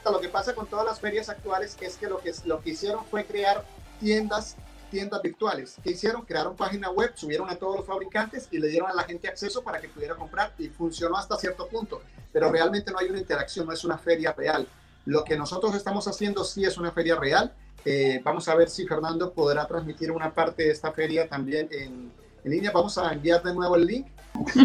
[0.04, 3.04] Lo que pasa con todas las ferias actuales es que lo que, lo que hicieron
[3.06, 3.64] fue crear
[4.00, 4.56] tiendas
[4.90, 5.76] tiendas virtuales.
[5.82, 6.22] ¿Qué hicieron?
[6.22, 9.62] Crearon página web, subieron a todos los fabricantes y le dieron a la gente acceso
[9.62, 12.02] para que pudiera comprar y funcionó hasta cierto punto.
[12.32, 14.66] Pero realmente no hay una interacción, no es una feria real.
[15.06, 17.54] Lo que nosotros estamos haciendo sí es una feria real.
[17.84, 22.12] Eh, vamos a ver si Fernando podrá transmitir una parte de esta feria también en,
[22.42, 22.72] en línea.
[22.72, 24.08] Vamos a enviar de nuevo el link
[24.54, 24.62] ¿Qué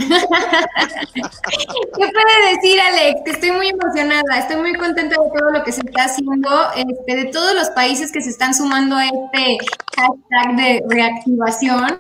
[1.98, 3.22] puede decir Alex?
[3.26, 7.16] Que estoy muy emocionada, estoy muy contenta de todo lo que se está haciendo, este,
[7.16, 9.58] de todos los países que se están sumando a este
[9.96, 12.00] hashtag de reactivación.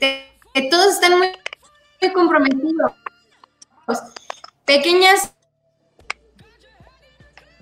[0.00, 1.32] Este, todos están muy,
[2.12, 2.92] comprometidos.
[4.64, 5.32] Pequeñas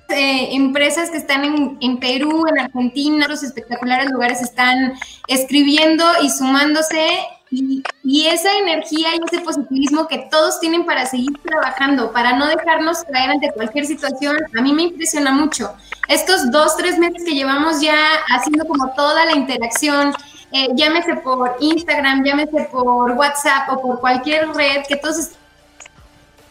[0.08, 4.94] eh, empresas que están en, Perú, en Argentina, otros espectaculares lugares están
[5.28, 7.08] escribiendo y sumándose
[7.50, 7.82] y,
[8.26, 13.30] esa energía y ese positivismo que todos tienen para seguir trabajando, para no dejarnos caer
[13.30, 15.72] ante cualquier situación, a mí me impresiona mucho.
[16.08, 17.96] Estos dos, tres meses que llevamos ya
[18.28, 20.12] haciendo como toda la interacción,
[20.52, 25.18] eh, llámese por Instagram, llámese por WhatsApp o por cualquier red, que todos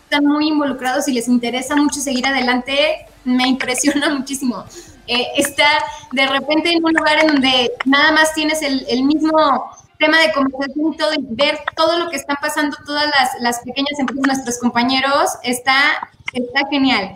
[0.04, 4.66] están muy involucrados y les interesa mucho seguir adelante, me impresiona muchísimo.
[5.08, 5.82] Eh, estar
[6.12, 10.94] de repente en un lugar en donde nada más tienes el mismo tema de conversación
[10.94, 14.58] y todo, y ver todo lo que están pasando todas las, las pequeñas empresas, nuestros
[14.60, 17.16] compañeros, está, está genial.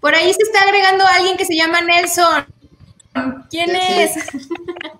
[0.00, 2.46] Por ahí se está agregando alguien que se llama Nelson.
[3.50, 4.26] ¿Quién es?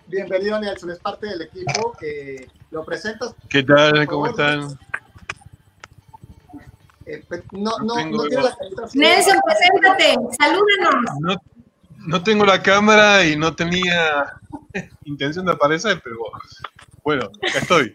[0.06, 1.96] Bienvenido Nelson, es parte del equipo.
[1.98, 3.34] que ¿Lo presentas?
[3.48, 4.06] ¿Qué tal?
[4.06, 4.78] ¿Cómo están?
[7.06, 8.56] Eh, pues, no, no, no, tiene la
[8.92, 11.20] Nelson, preséntate, salúdanos.
[11.20, 11.36] No,
[12.06, 14.34] no tengo la cámara y no tenía
[15.04, 16.18] intención de aparecer, pero
[17.02, 17.94] bueno, acá estoy.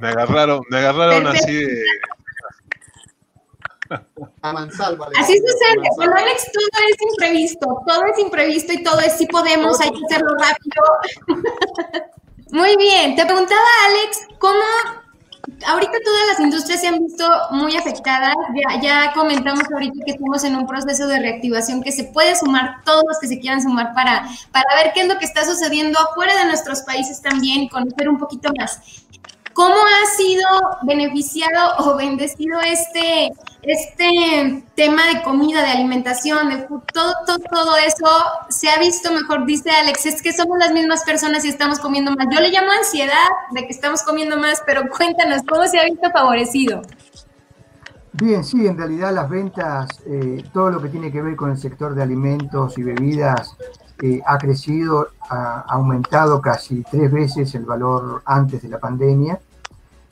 [0.00, 1.84] me agarraron, me agarraron así de.
[4.42, 5.08] A mansalva.
[5.18, 5.88] Así sucede.
[5.96, 10.04] Con Alex todo es imprevisto, todo es imprevisto y todo es si podemos, hay que
[10.04, 11.42] hacerlo rápido.
[12.50, 14.62] Muy bien, te preguntaba Alex, ¿cómo
[15.66, 18.34] ahorita todas las industrias se han visto muy afectadas.
[18.82, 23.04] Ya, comentamos ahorita que estamos en un proceso de reactivación que se puede sumar todos
[23.08, 26.36] los que se quieran sumar para, para ver qué es lo que está sucediendo afuera
[26.36, 28.80] de nuestros países también conocer un poquito más.
[29.58, 30.46] ¿Cómo ha sido
[30.82, 36.58] beneficiado o bendecido este, este tema de comida, de alimentación, de
[36.92, 38.06] todo, todo, todo eso?
[38.50, 42.12] Se ha visto mejor, dice Alex, es que somos las mismas personas y estamos comiendo
[42.12, 42.28] más.
[42.30, 46.08] Yo le llamo ansiedad de que estamos comiendo más, pero cuéntanos, ¿cómo se ha visto
[46.12, 46.80] favorecido?
[48.12, 51.58] Bien, sí, en realidad las ventas, eh, todo lo que tiene que ver con el
[51.58, 53.56] sector de alimentos y bebidas
[54.00, 59.40] eh, ha crecido, ha aumentado casi tres veces el valor antes de la pandemia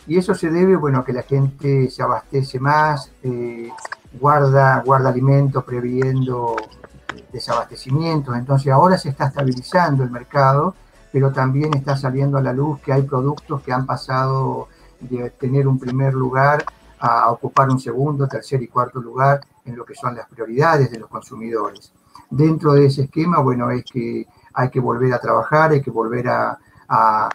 [0.06, 3.70] y eso se debe, bueno, a que la gente se abastece más, eh,
[4.20, 6.56] guarda, guarda alimentos previendo
[7.32, 8.36] desabastecimientos.
[8.36, 10.74] Entonces ahora se está estabilizando el mercado,
[11.12, 14.68] pero también está saliendo a la luz que hay productos que han pasado
[15.00, 16.64] de tener un primer lugar
[16.98, 20.98] a ocupar un segundo, tercer y cuarto lugar en lo que son las prioridades de
[20.98, 21.92] los consumidores.
[22.30, 26.28] Dentro de ese esquema, bueno, es que hay que volver a trabajar, hay que volver
[26.28, 27.28] a a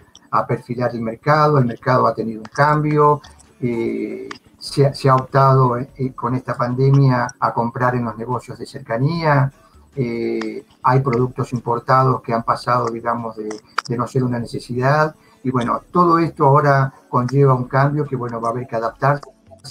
[0.48, 3.22] perfilar el mercado, el mercado ha tenido un cambio,
[3.60, 9.52] eh, se, ha optado eh, con esta pandemia a comprar en los negocios de cercanía,
[9.96, 13.50] eh, hay productos importados que han pasado, digamos, de,
[13.88, 15.15] de, no ser una necesidad.
[15.44, 19.24] Y bueno, todo esto ahora conlleva un cambio que, bueno, va a haber que adaptarse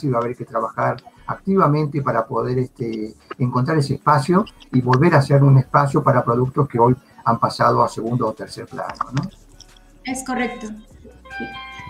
[0.03, 0.97] y va a haber que trabajar
[1.27, 6.69] activamente para poder este, encontrar ese espacio y volver a ser un espacio para productos
[6.69, 9.05] que hoy han pasado a segundo o tercer plano.
[9.13, 9.40] ¿no?
[10.05, 10.69] Es correcto.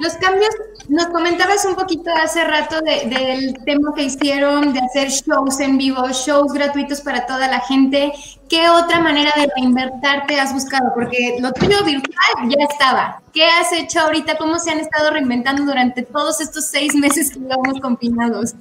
[0.00, 0.48] Los cambios,
[0.88, 6.08] nos comentabas un poquito hace rato del tema que hicieron de hacer shows en vivo,
[6.08, 8.10] shows gratuitos para toda la gente.
[8.48, 10.90] ¿Qué otra manera de reinventarte has buscado?
[10.94, 13.20] Porque lo tuyo virtual ya estaba.
[13.34, 14.38] ¿Qué has hecho ahorita?
[14.38, 18.54] ¿Cómo se han estado reinventando durante todos estos seis meses que llevamos confinados?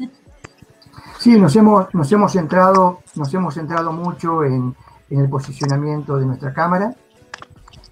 [1.20, 4.76] Sí, nos hemos, nos hemos centrado, nos hemos centrado mucho en,
[5.10, 6.94] en el posicionamiento de nuestra cámara.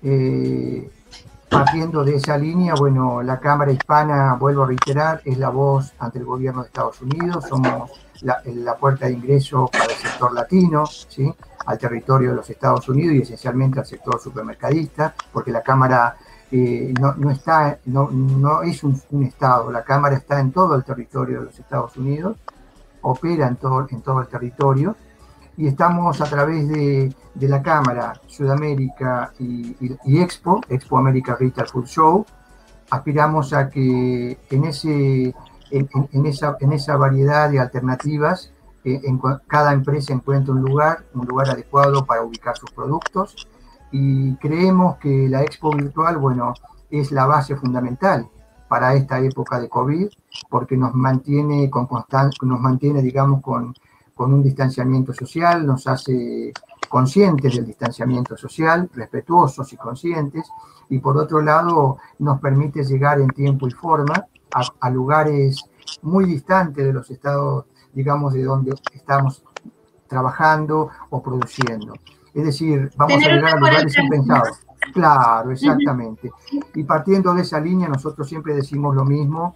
[0.04, 0.92] Eh,
[1.50, 6.20] partiendo de esa línea, bueno, la Cámara Hispana, vuelvo a reiterar, es la voz ante
[6.20, 11.34] el gobierno de Estados Unidos, somos la, puerta de ingreso para el sector latino, ¿sí?
[11.66, 16.18] al territorio de los Estados Unidos y esencialmente al sector supermercadista, porque la Cámara
[16.52, 20.76] eh, no, no, está, no, no es un, un, Estado, la Cámara está en todo
[20.76, 22.38] el territorio de los Estados Unidos,
[23.02, 24.96] opera en todo, en todo el territorio,
[25.58, 29.76] y estamos a través de, la Cámara Sudamérica y,
[30.22, 32.26] Expo, Expo America Retail Food Show,
[32.92, 35.36] aspiramos a que en, ese,
[35.72, 41.26] en, esa, en esa variedad de alternativas eh, en cada empresa encuentre un lugar, un
[41.26, 43.48] lugar adecuado para ubicar sus productos.
[43.92, 46.54] Y creemos que la Expo Virtual, bueno,
[46.90, 48.30] es la base fundamental
[48.68, 50.08] para esta época de COVID
[50.50, 53.74] porque nos mantiene con constante, nos mantiene, digamos, con
[54.18, 56.52] con un distanciamiento social, nos hace
[56.90, 60.50] conscientes del distanciamiento social, respetuosos y conscientes,
[60.90, 65.64] y por otro lado nos permite llegar en tiempo y forma a, a lugares
[66.02, 69.44] muy distantes de los estados, digamos, de donde estamos
[70.08, 71.94] trabajando o produciendo.
[72.34, 74.60] Es decir, vamos Tener a llegar a lugares impensados.
[74.94, 76.32] Claro, exactamente.
[76.76, 79.56] Y partiendo de esa línea, nosotros siempre decimos lo mismo.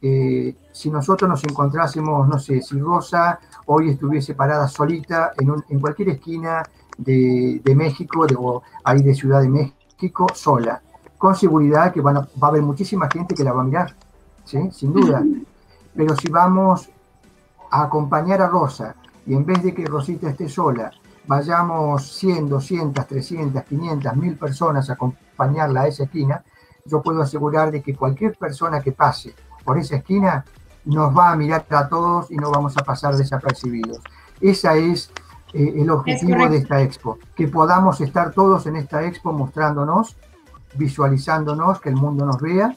[0.00, 5.64] Eh, si nosotros nos encontrásemos, no sé, si Rosa hoy estuviese parada solita en, un,
[5.68, 6.62] en cualquier esquina
[6.96, 10.80] de, de México, de, o ahí de Ciudad de México, sola.
[11.16, 13.94] Con seguridad que van a, va a haber muchísima gente que la va a mirar,
[14.44, 14.70] ¿sí?
[14.70, 15.24] sin duda.
[15.94, 16.88] Pero si vamos
[17.70, 18.94] a acompañar a Rosa
[19.26, 20.92] y en vez de que Rosita esté sola,
[21.26, 26.42] vayamos 100, 200, 300, 500, 1000 personas a acompañarla a esa esquina,
[26.84, 29.34] yo puedo asegurar de que cualquier persona que pase
[29.68, 30.46] por esa esquina
[30.86, 33.98] nos va a mirar a todos y no vamos a pasar desapercibidos.
[34.40, 35.10] Ese es
[35.52, 40.16] eh, el objetivo es de esta expo, que podamos estar todos en esta expo mostrándonos,
[40.76, 42.74] visualizándonos, que el mundo nos vea.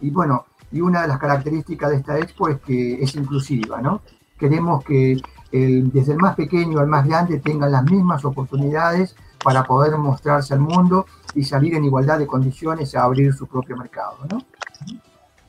[0.00, 4.00] Y bueno, y una de las características de esta expo es que es inclusiva, ¿no?
[4.38, 5.20] Queremos que
[5.52, 10.54] el, desde el más pequeño al más grande tengan las mismas oportunidades para poder mostrarse
[10.54, 14.38] al mundo y salir en igualdad de condiciones a abrir su propio mercado, ¿no?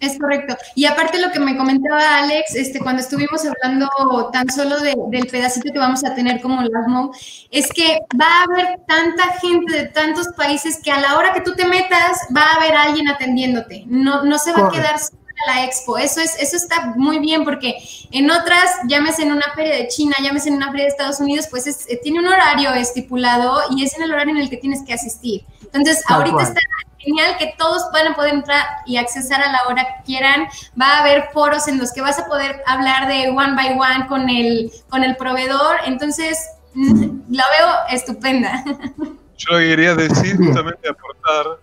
[0.02, 0.58] Es correcto.
[0.74, 3.88] Y aparte lo que me comentaba Alex, este, cuando estuvimos hablando
[4.34, 7.12] tan solo de, del pedacito que vamos a tener como LASMO,
[7.52, 11.42] es que va a haber tanta gente de tantos países que a la hora que
[11.42, 13.84] tú te metas va a haber alguien atendiéndote.
[13.86, 15.98] No, no se va a quedar sola la expo.
[15.98, 17.76] Eso, es, eso está muy bien porque
[18.12, 21.48] en otras, llámese en una feria de China, llámese en una feria de Estados Unidos,
[21.50, 24.84] pues es, tiene un horario estipulado y es en el horario en el que tienes
[24.84, 25.44] que asistir.
[25.74, 26.48] Entonces, Tal ahorita cual.
[26.48, 26.60] está
[27.00, 30.48] genial que todos puedan poder entrar y accesar a la hora que quieran.
[30.80, 34.08] Va a haber foros en los que vas a poder hablar de one by one
[34.08, 35.78] con el, con el proveedor.
[35.86, 36.38] Entonces,
[36.76, 38.64] la veo estupenda.
[39.38, 41.58] Yo lo que quería decir, justamente aportar,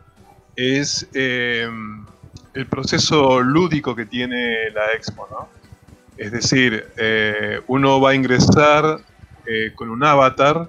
[0.56, 1.68] es eh,
[2.54, 5.48] el proceso lúdico que tiene la expo, ¿no?
[6.16, 8.98] Es decir, eh, uno va a ingresar
[9.46, 10.68] eh, con un avatar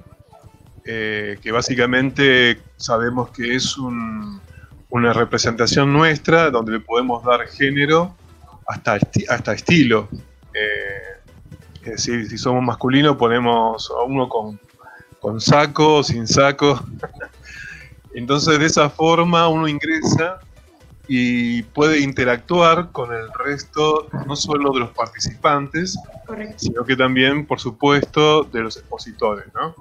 [0.85, 4.41] eh, que básicamente sabemos que es un,
[4.89, 8.15] una representación nuestra donde le podemos dar género
[8.67, 10.07] hasta, esti hasta estilo.
[10.53, 11.19] Eh,
[11.83, 14.59] es decir, si somos masculinos ponemos a uno con,
[15.19, 16.83] con saco, sin saco.
[18.13, 20.39] Entonces de esa forma uno ingresa
[21.07, 26.55] y puede interactuar con el resto, no solo de los participantes, Correcto.
[26.57, 29.45] sino que también, por supuesto, de los expositores.
[29.53, 29.75] ¿no?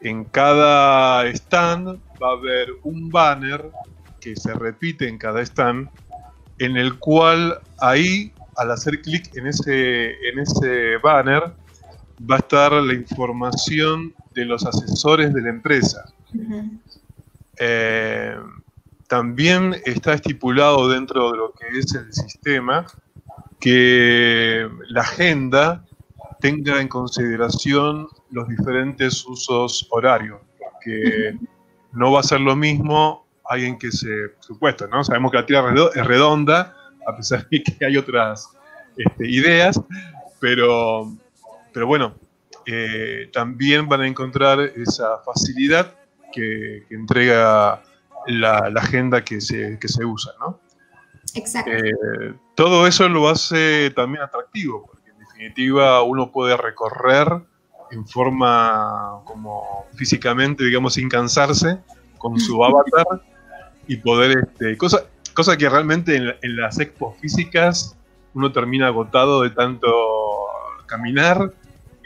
[0.00, 3.70] En cada stand va a haber un banner
[4.20, 5.88] que se repite en cada stand,
[6.58, 11.52] en el cual ahí, al hacer clic en ese, en ese banner,
[12.28, 16.04] va a estar la información de los asesores de la empresa.
[16.34, 16.80] Uh -huh.
[17.58, 18.36] eh,
[19.08, 22.86] también está estipulado dentro de lo que es el sistema
[23.60, 25.84] que la agenda
[26.40, 31.38] tenga en consideración los diferentes usos horarios, porque
[31.96, 35.02] no va a ser lo mismo alguien que se, por supuesto, ¿no?
[35.02, 38.50] Sabemos que la Tierra es redonda, a pesar de que hay otras
[38.96, 39.80] este, ideas,
[40.38, 41.12] pero,
[41.72, 42.14] pero bueno,
[42.66, 45.94] eh, también van a encontrar esa facilidad
[46.32, 47.82] que, entrega
[48.26, 50.60] la, agenda que se, que se usa, ¿no?
[51.34, 51.70] Exacto.
[51.70, 57.28] Eh, todo eso lo hace también atractivo, porque en definitiva uno puede recorrer
[57.90, 61.78] en forma como físicamente, digamos, sin cansarse,
[62.18, 63.22] con su avatar
[63.86, 67.96] y poder, este, cosa, cosa que realmente en, en las expos físicas
[68.34, 69.88] uno termina agotado de tanto
[70.86, 71.52] caminar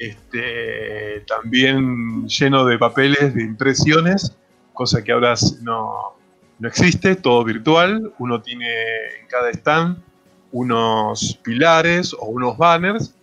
[0.00, 4.34] este, también lleno de papeles, de impresiones,
[4.72, 6.16] cosa que ahora no,
[6.58, 8.12] no existe, todo virtual.
[8.18, 8.66] Uno tiene
[9.20, 9.98] en cada stand
[10.52, 13.14] unos pilares o unos banners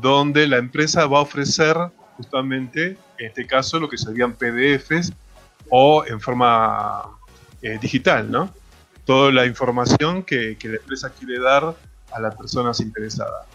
[0.00, 1.76] donde la empresa va a ofrecer
[2.16, 5.12] justamente, en este caso, lo que serían PDFs
[5.70, 7.02] o en forma
[7.62, 8.52] eh, digital, ¿no?
[9.04, 11.74] Toda la información que, que la empresa quiere dar
[12.12, 13.46] a las personas interesadas.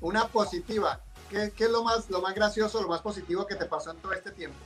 [0.00, 3.90] Una positiva, ¿Qué, es lo más, lo más gracioso, lo más positivo que te pasó
[3.90, 4.56] en todo este tiempo?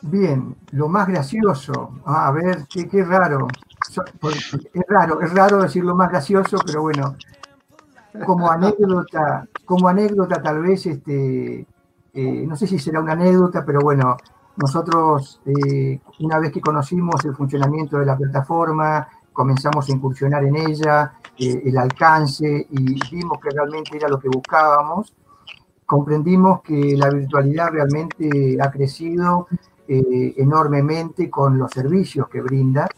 [0.00, 3.48] Bien, lo más gracioso, ah, a ver, qué, qué raro.
[3.88, 7.16] Es raro, es raro decir lo más gracioso, pero bueno,
[8.24, 11.66] como anécdota, como anécdota tal vez, este,
[12.14, 14.16] eh, no sé si será una anécdota, pero bueno,
[14.56, 20.56] nosotros eh, una vez que conocimos el funcionamiento de la plataforma, comenzamos a incursionar en
[20.56, 25.14] ella, eh, el alcance y vimos que realmente era lo que buscábamos.
[25.86, 29.46] Comprendimos que la virtualidad realmente ha crecido
[29.86, 32.88] eh, enormemente con los servicios que brinda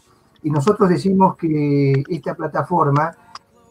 [0.41, 3.11] y nosotros decimos que esta plataforma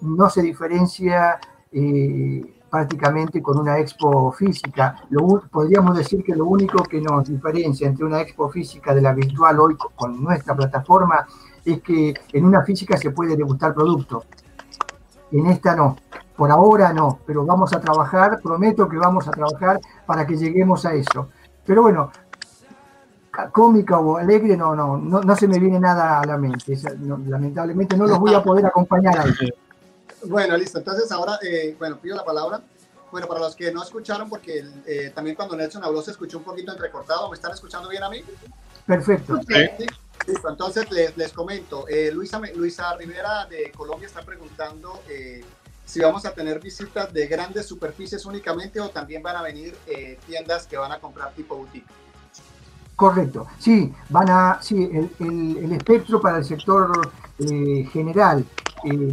[0.02, 1.38] no se diferencia
[1.72, 4.96] eh, prácticamente con una expo física.
[5.10, 9.12] Lo, podríamos decir que lo único que nos diferencia entre una expo física de la
[9.12, 11.26] virtual hoy con nuestra plataforma
[11.64, 14.24] es que en una física se puede degustar producto.
[15.32, 15.96] En esta no.
[16.36, 20.86] Por ahora no, pero vamos a trabajar, prometo que vamos a trabajar para que lleguemos
[20.86, 21.28] a eso.
[21.66, 22.10] Pero bueno,
[23.52, 26.78] cómica o alegre, no, no, no, se me viene nada a la mente.
[27.26, 29.32] lamentablemente no los voy a poder acompañar ahí.
[30.24, 30.78] Bueno, listo.
[30.78, 32.61] Entonces ahora, eh, bueno, pido la palabra.
[33.11, 36.44] Bueno, para los que no escucharon, porque eh, también cuando Nelson habló se escuchó un
[36.44, 38.22] poquito entrecortado, ¿me están escuchando bien a mí?
[38.87, 39.40] Perfecto.
[40.26, 41.88] Listo, entonces les, les comento.
[41.88, 45.42] Eh, Luisa, Luisa Rivera de Colombia está preguntando eh,
[45.85, 50.18] si vamos a tener visitas de grandes superficies únicamente o también van a venir eh,
[50.26, 51.88] tiendas que van a comprar tipo boutique.
[53.00, 58.44] Correcto, sí, van a, sí, el, el, espectro para el sector general,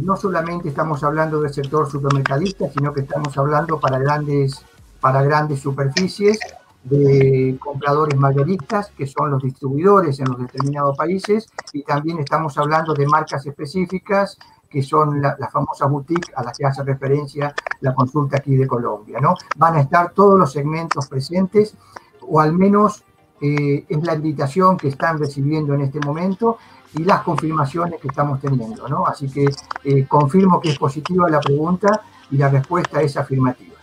[0.02, 4.62] no solamente estamos hablando del sector supermercadista, sino que estamos hablando para grandes,
[5.00, 6.38] para grandes superficies
[6.84, 12.92] de compradores mayoristas, que son los distribuidores en los determinados países, y también estamos hablando
[12.92, 14.36] de marcas específicas,
[14.68, 19.18] que son las famosas boutiques a las que hace referencia la consulta aquí de Colombia.
[19.18, 19.34] ¿no?
[19.56, 21.74] Van a estar todos los segmentos presentes,
[22.20, 23.02] o al menos
[23.40, 26.58] eh, es la invitación que están recibiendo en este momento
[26.94, 28.88] y las confirmaciones que estamos teniendo.
[28.88, 29.06] ¿no?
[29.06, 29.46] Así que
[29.84, 33.76] eh, confirmo que es positiva la pregunta y la respuesta es afirmativa.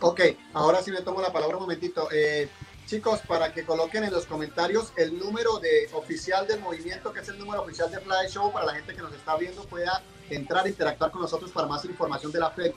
[0.00, 0.20] Ok,
[0.52, 2.08] ahora sí me tomo la palabra un momentito.
[2.12, 2.48] Eh,
[2.86, 7.28] chicos, para que coloquen en los comentarios el número de oficial del movimiento, que es
[7.28, 10.66] el número oficial de Fly Show, para la gente que nos está viendo pueda entrar
[10.66, 12.74] e interactuar con nosotros para más información de la feria.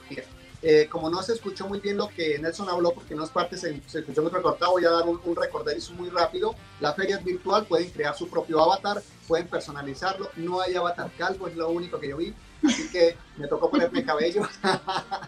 [0.61, 3.57] Eh, como no se escuchó muy bien lo que Nelson habló, porque no es parte,
[3.57, 6.55] se, escuchó muy recortado, voy a dar un, un recordarizo muy rápido.
[6.79, 10.29] La feria es virtual, pueden crear su propio avatar, pueden personalizarlo.
[10.35, 12.33] No hay avatar calvo, es lo único que yo vi
[12.65, 14.47] así que me tocó ponerme cabello.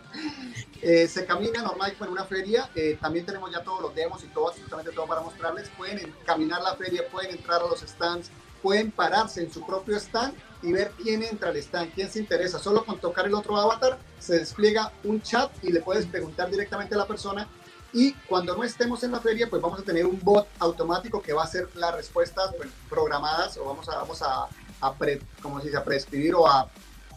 [0.81, 4.27] Eh, se camina normal en una feria, eh, también tenemos ya todos los demos y
[4.27, 5.67] todo, absolutamente todo para mostrarles.
[5.77, 10.33] Pueden caminar la feria, pueden entrar a los stands, pueden pararse en su propio stand
[10.61, 12.59] y ver quién entra al stand, quién se interesa.
[12.59, 16.95] Solo con tocar el otro avatar se despliega un chat y le puedes preguntar directamente
[16.95, 17.47] a la persona.
[17.91, 21.33] Y cuando no estemos en la feria, pues vamos a tener un bot automático que
[21.33, 22.53] va a hacer las respuestas
[22.87, 24.43] programadas o vamos a, vamos a,
[24.81, 24.95] a,
[25.41, 26.69] como se dice, a prescribir o a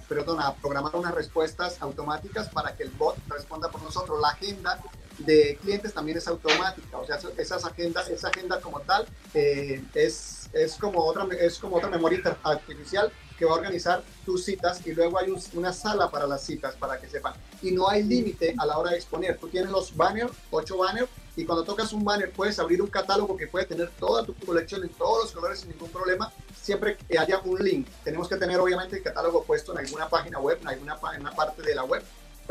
[0.09, 4.21] perdón, a programar unas respuestas automáticas para que el bot responda por nosotros.
[4.21, 4.79] La agenda
[5.19, 10.49] de clientes también es automática, o sea, esas agendas, esa agenda como tal eh, es,
[10.53, 14.93] es, como otra, es como otra memoria artificial que va a organizar tus citas y
[14.93, 17.35] luego hay una sala para las citas para que sepan.
[17.61, 19.37] Y no hay límite a la hora de exponer.
[19.39, 23.37] Tú tienes los banners, ocho banners, y cuando tocas un banner puedes abrir un catálogo
[23.37, 27.19] que puede tener toda tu colección en todos los colores sin ningún problema siempre que
[27.19, 27.89] haya un link.
[28.05, 31.33] Tenemos que tener obviamente el catálogo puesto en alguna página web, en alguna en una
[31.33, 32.03] parte de la web,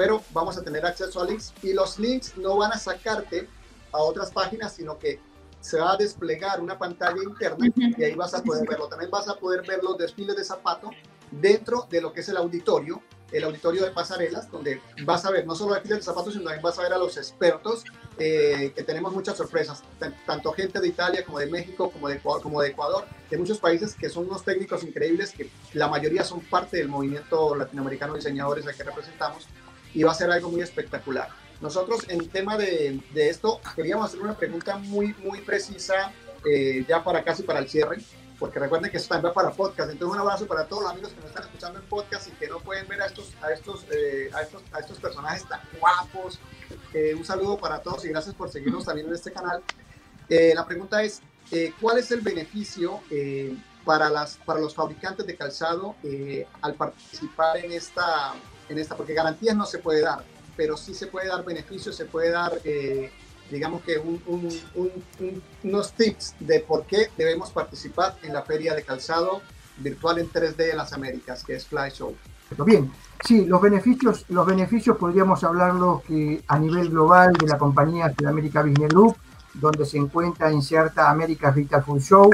[0.01, 3.47] pero vamos a tener acceso a links y los links no van a sacarte
[3.91, 5.19] a otras páginas, sino que
[5.59, 8.87] se va a desplegar una pantalla interna y ahí vas a poder verlo.
[8.87, 10.89] También vas a poder ver los desfiles de zapato
[11.29, 12.99] dentro de lo que es el auditorio,
[13.31, 16.63] el auditorio de pasarelas, donde vas a ver no solo desfiles de zapatos, sino también
[16.63, 17.83] vas a ver a los expertos,
[18.17, 19.83] eh, que tenemos muchas sorpresas,
[20.25, 23.93] tanto gente de Italia como de México, como de, como de Ecuador, de muchos países
[23.93, 28.65] que son unos técnicos increíbles, que la mayoría son parte del movimiento latinoamericano de diseñadores
[28.65, 29.47] al que representamos,
[29.93, 31.29] y va a ser algo muy espectacular.
[31.61, 36.11] Nosotros en tema de, de esto queríamos hacer una pregunta muy, muy precisa,
[36.49, 37.99] eh, ya para casi para el cierre
[38.41, 39.91] porque recuerden que esto también va para podcast.
[39.91, 42.47] Entonces, un abrazo para todos los amigos que nos están escuchando en podcast y que
[42.47, 46.39] no pueden ver a estos, a estos, eh, a estos, a estos personajes tan guapos.
[46.91, 49.61] Eh, un saludo para todos y gracias por seguirnos también en este canal.
[50.27, 51.21] Eh, la pregunta es,
[51.79, 53.01] ¿cuál es el beneficio
[53.85, 55.95] para, las, para los fabricantes de calzado
[56.63, 58.33] al participar en esta,
[58.69, 58.95] en esta?
[58.95, 60.23] Porque garantías no se puede dar,
[60.55, 62.59] pero sí se puede dar beneficios, se puede dar
[63.51, 64.01] digamos que
[65.63, 69.41] unos tips de por qué debemos participar en la feria de calzado
[69.77, 72.15] virtual en 3D de las Américas, que es Fly Show.
[72.65, 72.91] Bien,
[73.25, 78.61] sí, los beneficios, los beneficios podríamos hablarlo que a nivel global de la compañía Sudamérica
[78.61, 79.15] Business Group,
[79.53, 82.31] donde se encuentra inserta América Retail Full Show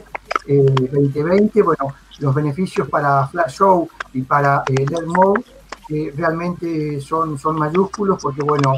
[0.47, 5.43] 2020, eh, bueno, los beneficios para Flash Show y para eh, Mode
[5.89, 8.73] eh, realmente son, son mayúsculos porque, bueno,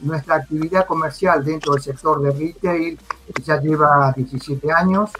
[0.00, 2.98] nuestra actividad comercial dentro del sector de retail
[3.44, 5.10] ya lleva 17 años.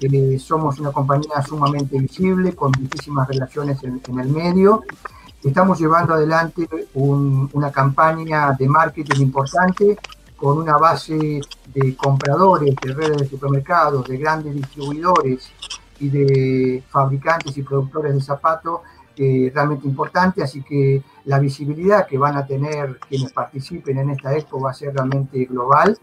[0.00, 4.84] Eh, somos una compañía sumamente visible, con muchísimas relaciones en, el medio.
[5.42, 9.98] Estamos llevando adelante una campaña de marketing importante
[10.36, 11.40] con una base
[11.74, 15.50] de compradores de redes de supermercados, de grandes distribuidores
[16.00, 18.80] y de fabricantes y productores de zapatos
[19.18, 24.34] eh, realmente importante, así que la visibilidad que van a tener quienes participen en esta
[24.36, 25.98] expo va a ser realmente global.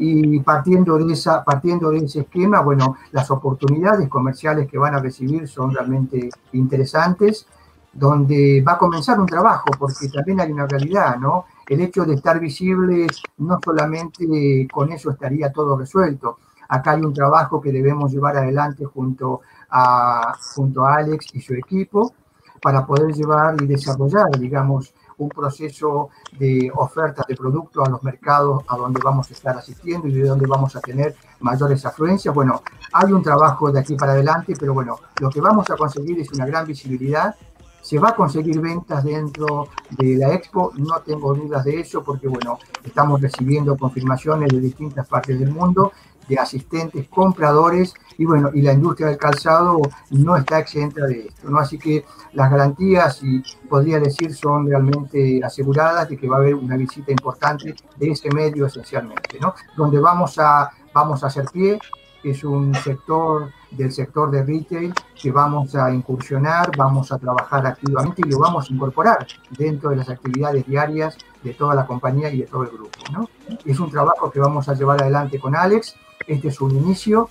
[0.00, 5.00] Y partiendo de, esa, partiendo de ese esquema, bueno, las oportunidades comerciales que van a
[5.00, 7.46] recibir son realmente interesantes,
[7.92, 11.46] donde va a comenzar un trabajo, porque también hay una realidad, ¿no?
[11.66, 16.38] El hecho de estar visibles, no solamente con eso estaría todo resuelto.
[16.68, 19.40] Acá hay un trabajo que debemos llevar adelante junto
[19.70, 22.12] a, junto a Alex y su equipo
[22.60, 28.62] para poder llevar y desarrollar, digamos, un proceso de oferta de productos a los mercados
[28.68, 32.34] a donde vamos a estar asistiendo y de donde vamos a tener mayores afluencias.
[32.34, 32.62] Bueno,
[32.92, 36.30] hay un trabajo de aquí para adelante, pero bueno, lo que vamos a conseguir es
[36.32, 37.34] una gran visibilidad.
[37.80, 42.28] Se va a conseguir ventas dentro de la expo, no tengo dudas de eso, porque
[42.28, 45.92] bueno, estamos recibiendo confirmaciones de distintas partes del mundo
[46.28, 51.48] de asistentes, compradores, y bueno, y la industria del calzado no está exenta de esto,
[51.48, 51.58] ¿no?
[51.58, 56.54] Así que las garantías, y podría decir, son realmente aseguradas de que va a haber
[56.54, 59.54] una visita importante de ese medio esencialmente, ¿no?
[59.76, 61.78] Donde vamos a, vamos a hacer pie,
[62.24, 68.22] es un sector del sector de retail que vamos a incursionar, vamos a trabajar activamente
[68.24, 69.26] y lo vamos a incorporar
[69.56, 72.98] dentro de las actividades diarias de toda la compañía y de todo el grupo.
[73.12, 73.28] ¿no?
[73.64, 75.94] Es un trabajo que vamos a llevar adelante con Alex
[76.26, 77.28] este es un inicio,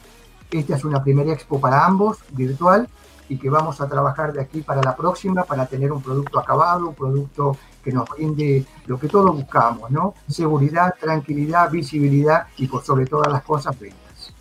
[0.51, 2.87] esta es una primera expo para ambos, virtual,
[3.29, 6.89] y que vamos a trabajar de aquí para la próxima para tener un producto acabado,
[6.89, 10.13] un producto que nos brinde lo que todos buscamos, ¿no?
[10.29, 14.33] Seguridad, tranquilidad, visibilidad y por sobre todas las cosas ventas.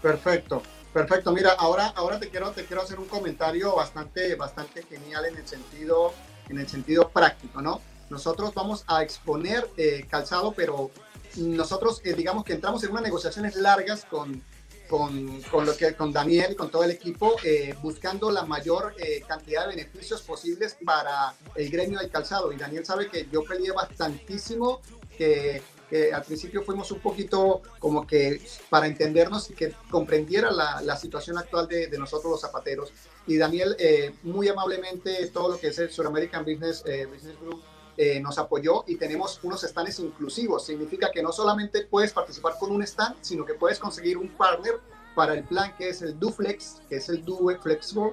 [0.00, 0.62] Perfecto,
[0.92, 1.32] perfecto.
[1.32, 5.46] Mira, ahora, ahora te quiero, te quiero hacer un comentario bastante, bastante genial en el
[5.46, 6.12] sentido,
[6.48, 7.80] en el sentido práctico, ¿no?
[8.10, 10.90] Nosotros vamos a exponer eh, calzado, pero
[11.36, 14.42] nosotros, eh, digamos que entramos en unas negociaciones largas con,
[14.88, 18.94] con, con, lo que, con Daniel y con todo el equipo, eh, buscando la mayor
[18.98, 22.52] eh, cantidad de beneficios posibles para el gremio del calzado.
[22.52, 24.80] Y Daniel sabe que yo peleé bastantísimo,
[25.16, 30.80] que, que al principio fuimos un poquito como que para entendernos y que comprendiera la,
[30.82, 32.92] la situación actual de, de, nosotros los zapateros.
[33.26, 33.76] Y Daniel,
[34.22, 37.62] muy amablemente, todo lo que es el Sur American Business, Business Group,
[37.96, 40.64] eh, nos apoyó y tenemos unos stands inclusivos.
[40.64, 44.80] Significa que no solamente puedes participar con un stand, sino que puedes conseguir un partner
[45.14, 48.12] para el plan que es el DuFlex, que es el Due Flexible,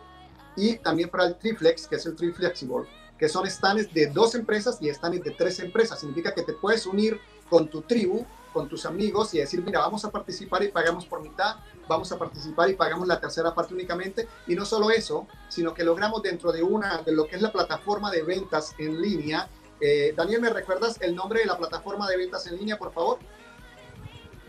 [0.56, 2.86] y también para el Triflex, que es el Triflexible,
[3.18, 6.00] que son stands de dos empresas y stands de tres empresas.
[6.00, 7.20] Significa que te puedes unir
[7.50, 11.22] con tu tribu, con tus amigos y decir, mira, vamos a participar y pagamos por
[11.22, 11.58] mitad,
[11.88, 14.28] vamos a participar y pagamos la tercera parte únicamente.
[14.48, 17.52] Y no solo eso, sino que logramos dentro de una, de lo que es la
[17.52, 19.48] plataforma de ventas en línea,
[19.82, 23.20] eh, Daniel, ¿me recuerdas el nombre de la plataforma de ventas en línea, por favor?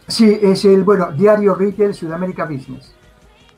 [0.08, 2.92] Sí, es el, bueno, Diario Retail Sudamérica Business.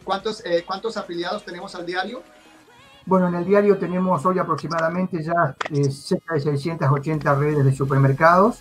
[0.04, 2.22] ¿Cuántos, eh, ¿Cuántos afiliados tenemos al diario?
[3.06, 8.58] Bueno, en el diario tenemos hoy aproximadamente ya eh, cerca de 680 redes de supermercados,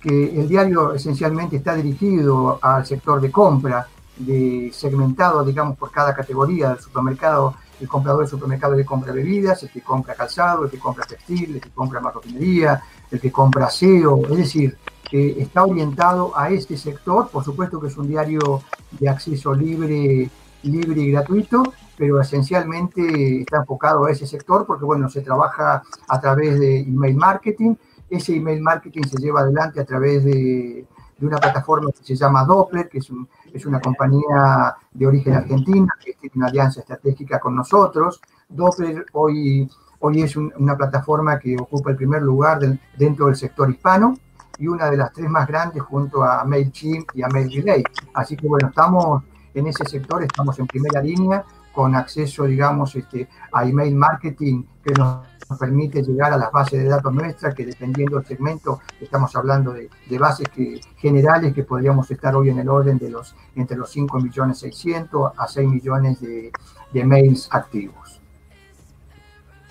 [0.00, 3.86] que el diario esencialmente está dirigido al sector de compra,
[4.16, 7.54] de segmentado, digamos, por cada categoría del supermercado.
[7.80, 11.56] El comprador del supermercado que compra bebidas, el que compra calzado, el que compra textil,
[11.56, 14.76] el que compra marroquinería, el que compra aseo, es decir,
[15.08, 17.28] que está orientado a este sector.
[17.28, 18.62] Por supuesto que es un diario
[18.92, 20.30] de acceso libre,
[20.62, 21.62] libre y gratuito,
[21.96, 27.16] pero esencialmente está enfocado a ese sector porque, bueno, se trabaja a través de email
[27.16, 27.74] marketing.
[28.08, 30.86] Ese email marketing se lleva adelante a través de,
[31.20, 33.08] una plataforma que se llama Doppler, que es,
[33.52, 38.20] es, una compañía de origen argentino que tiene una alianza estratégica con nosotros.
[38.48, 39.68] Doppler hoy,
[40.00, 42.60] hoy es una plataforma que ocupa el primer lugar
[42.96, 44.18] dentro del sector hispano
[44.58, 47.82] y una de las tres más grandes junto a MailChimp y a MailRelay.
[48.14, 49.22] Así que bueno, estamos
[49.54, 54.94] en ese sector, estamos en primera línea con acceso, digamos, este, a email marketing que
[54.94, 59.72] nos permite llegar a las bases de datos nuestras, que dependiendo del segmento, estamos hablando
[59.72, 59.88] de,
[60.18, 64.18] bases que, generales que podríamos estar hoy en el orden de los entre los 5
[64.18, 66.50] millones 600 a 6 millones de,
[66.92, 68.20] de mails activos.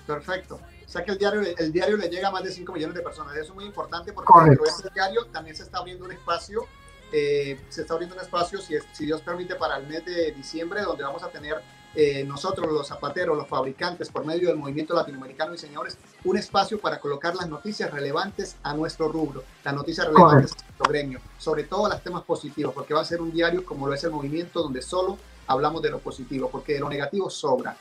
[0.06, 0.60] Perfecto.
[0.86, 3.02] O sea que el diario, el diario le llega a más de 5 millones de
[3.02, 3.34] personas.
[3.34, 6.66] Eso es muy importante porque dentro de este diario también se está abriendo un espacio,
[7.12, 10.82] eh, se está abriendo un espacio, si, si Dios permite, para el mes de diciembre,
[10.82, 11.60] donde vamos a tener
[11.96, 16.78] eh, nosotros los zapateros, los fabricantes, por medio del movimiento latinoamericano y señores, un espacio
[16.78, 21.64] para colocar las noticias relevantes a nuestro rubro, las noticias relevantes a nuestro gremio, sobre
[21.64, 24.62] todo los temas positivos, porque va a ser un diario como lo es el movimiento,
[24.62, 25.16] donde solo
[25.46, 27.76] hablamos de lo positivo, porque de lo negativo sobra.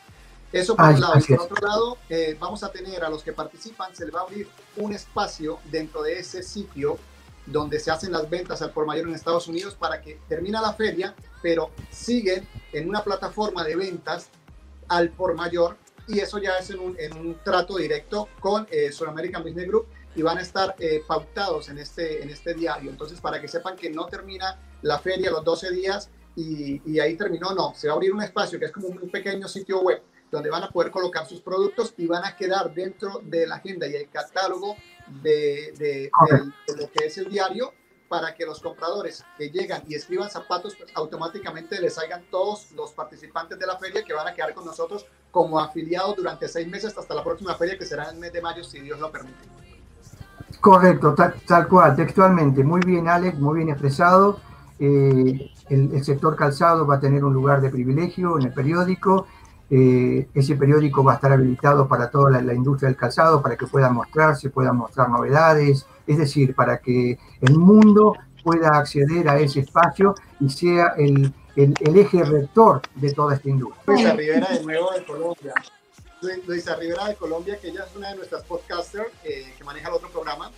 [0.52, 1.20] Eso por un lado.
[1.20, 4.22] Y por otro lado, eh, vamos a tener a los que participan, se les va
[4.22, 4.48] a abrir
[4.78, 6.98] un espacio dentro de ese sitio
[7.46, 10.74] donde se hacen las ventas al por mayor en Estados Unidos para que termina la
[10.74, 14.30] feria, pero siguen en una plataforma de ventas
[14.88, 15.78] al por mayor
[16.08, 19.88] y eso ya es en un, en un trato directo con eh, American Business Group
[20.16, 22.90] y van a estar eh, pautados en este, en este diario.
[22.90, 27.16] Entonces, para que sepan que no termina la feria los 12 días y, y ahí
[27.16, 30.02] terminó, no, se va a abrir un espacio que es como un pequeño sitio web
[30.32, 33.88] donde van a poder colocar sus productos y van a quedar dentro de la agenda
[33.88, 34.76] y el catálogo
[35.08, 36.12] de, de,
[36.78, 37.74] lo que es el diario
[38.08, 42.92] para que los compradores que llegan y escriban zapatos, pues automáticamente les salgan todos los
[42.92, 46.98] participantes de la feria que van a quedar con nosotros como afiliados durante seis meses
[46.98, 49.50] hasta la próxima feria que será en el mes de mayo, si Dios lo permite.
[50.62, 52.64] Correcto, tal, cual, textualmente.
[52.64, 54.40] Muy bien, Alex, muy bien expresado.
[54.80, 59.26] Eh, el, el, sector calzado va a tener un lugar de privilegio en el periódico
[59.70, 63.66] eh, ese periódico va a estar habilitado para toda la, industria del calzado, para que
[63.66, 69.62] puedan mostrarse, puedan mostrar novedades, es decir, para que el mundo pueda acceder a ese
[69.62, 73.82] espacio y sea el, eje rector de toda esta industria.
[73.88, 75.54] Luisa Rivera de nuevo de Colombia.
[76.48, 79.96] Luisa Rivera de Colombia, que ella es una de nuestras podcasters eh, que maneja el
[79.96, 80.52] otro programa,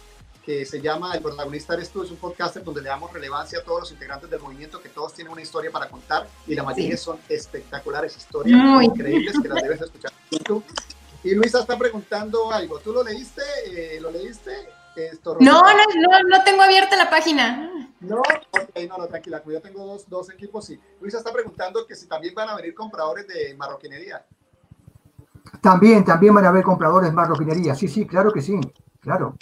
[0.47, 3.63] que se llama El protagonista eres tú, es un podcast donde le damos relevancia a
[3.63, 6.95] todos los integrantes del movimiento, que todos tienen una historia para contar y la mayoría
[6.95, 10.13] son espectaculares historias increíbles que las debes escuchar
[11.21, 13.41] Y Luisa está preguntando algo, ¿tú lo leíste?
[13.65, 14.53] Eh, ¿Lo leíste?
[14.95, 17.89] Esto, no, no, no, no tengo abierta la página.
[17.99, 20.79] No, ok, no, no, tranquila, yo tengo dos, dos equipos, sí.
[21.01, 24.25] Luisa está preguntando que si también van a venir compradores de marroquinería.
[25.59, 28.57] También, también van a haber compradores de marroquinería, sí, sí, claro que sí,
[29.01, 29.35] claro.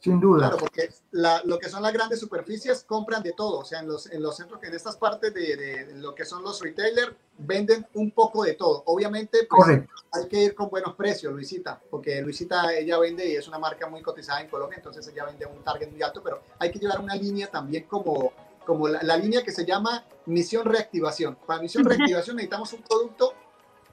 [0.00, 0.48] Sin duda.
[0.48, 3.58] Claro, porque lo que son las grandes superficies compran de todo.
[3.58, 6.60] O sea, en los, en los centros, en estas partes de, lo que son los
[6.60, 8.82] retailers, venden un poco de todo.
[8.86, 9.82] Obviamente, pues,
[10.12, 13.88] hay que ir con buenos precios, Luisita, porque Luisita, ella vende y es una marca
[13.88, 17.00] muy cotizada en Colombia, entonces ella vende un target muy alto, pero hay que llevar
[17.00, 18.32] una línea también como,
[18.64, 21.36] como la, línea que se llama misión reactivación.
[21.46, 23.34] Para misión reactivación necesitamos un producto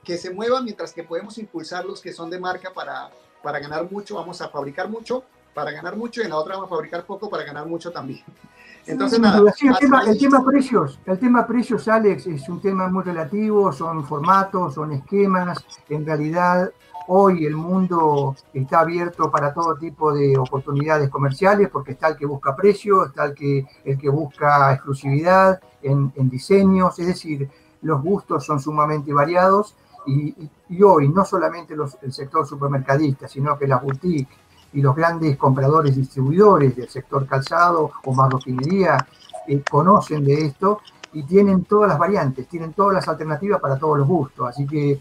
[0.05, 3.11] que se mueva mientras que podemos impulsar los que son de marca para,
[3.43, 5.25] para ganar mucho, vamos a fabricar mucho
[5.57, 8.21] para ganar mucho y en la otra vamos a fabricar poco para ganar mucho también.
[8.85, 9.39] Entonces, nada.
[9.39, 14.05] el, tema, el, tema, precios, el tema precios, Alex, es un tema muy relativo, son
[14.05, 15.65] formatos, son esquemas.
[15.89, 16.71] En realidad,
[17.07, 22.27] hoy el mundo está abierto para todo tipo de oportunidades comerciales, porque está el que
[22.27, 27.49] busca precio, está el que, el que busca exclusividad en, en diseños, es decir,
[27.81, 29.75] los gustos son sumamente variados.
[30.05, 30.33] Y,
[30.69, 35.37] y, hoy no solamente los, el sector supermercadista, sino que las boutiques, y los grandes
[35.37, 39.07] compradores distribuidores del sector calzado o marroquinería
[39.47, 40.81] eh, conocen de esto
[41.13, 44.49] y tienen todas las variantes, tienen todas las alternativas para todos los gustos.
[44.49, 44.99] Así que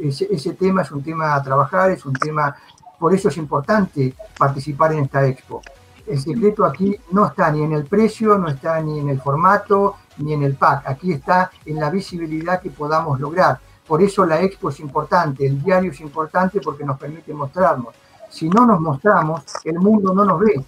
[0.00, 2.54] ese, ese tema es un tema a trabajar, es un tema,
[2.98, 5.62] por eso es importante participar en esta expo.
[6.06, 9.96] El secreto aquí no está ni en el precio, no está ni en el formato,
[10.18, 13.58] ni en el pack, aquí está en la visibilidad que podamos lograr.
[13.86, 17.94] Por eso la expo es importante, el diario es importante porque nos permite mostrarnos.
[18.36, 20.62] Si no nos mostramos, el mundo no nos ve.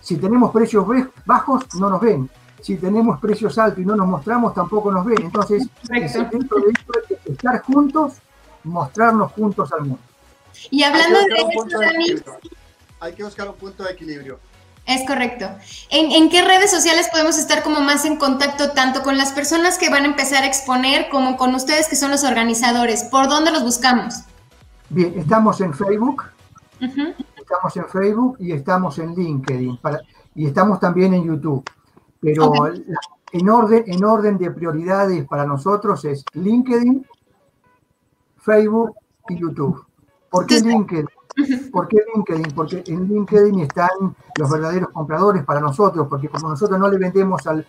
[0.00, 0.84] Si tenemos precios
[1.24, 2.28] bajos, no nos ven.
[2.60, 5.22] Si tenemos precios altos y no nos mostramos, tampoco nos ven.
[5.22, 6.56] Entonces, el de esto
[7.08, 8.14] es estar juntos,
[8.64, 10.00] mostrarnos juntos al mundo.
[10.72, 12.14] Y hablando de eso, Dani,
[12.98, 14.40] hay que buscar un punto de equilibrio.
[14.84, 15.48] Es correcto.
[15.90, 19.88] ¿En, qué redes sociales podemos estar como más en contacto tanto con las personas que
[19.88, 23.04] van a empezar a exponer como con ustedes que son los organizadores?
[23.04, 24.14] ¿Por dónde los buscamos?
[24.90, 26.33] Bien, estamos en Facebook,
[27.36, 29.78] estamos en Facebook y estamos en LinkedIn
[30.34, 31.64] y estamos también en YouTube.
[32.20, 32.52] Pero
[33.32, 37.06] en, orden, en orden de prioridades para nosotros es LinkedIn,
[38.38, 38.94] Facebook
[39.28, 39.84] y YouTube.
[40.30, 41.06] ¿Por qué LinkedIn?
[41.70, 42.54] ¿Por qué LinkedIn?
[42.54, 47.46] Porque en LinkedIn están los verdaderos compradores para nosotros, porque como nosotros no le vendemos
[47.46, 47.66] al,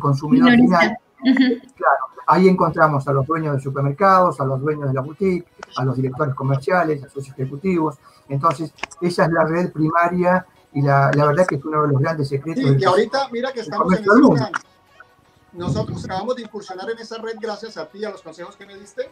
[0.00, 5.00] consumidor final, claro, ahí encontramos a los dueños de supermercados, a los dueños de la
[5.00, 5.46] boutique,
[5.76, 7.96] a los directores comerciales, a sus ejecutivos.
[8.28, 12.00] Entonces, esa es la red primaria y la, la verdad que es uno de los
[12.00, 12.62] grandes secretos.
[12.62, 14.52] Sí, y ahorita, mira que estamos en ese
[15.52, 18.66] Nosotros acabamos de incursionar en esa red gracias a ti y a los consejos que
[18.66, 19.10] me diste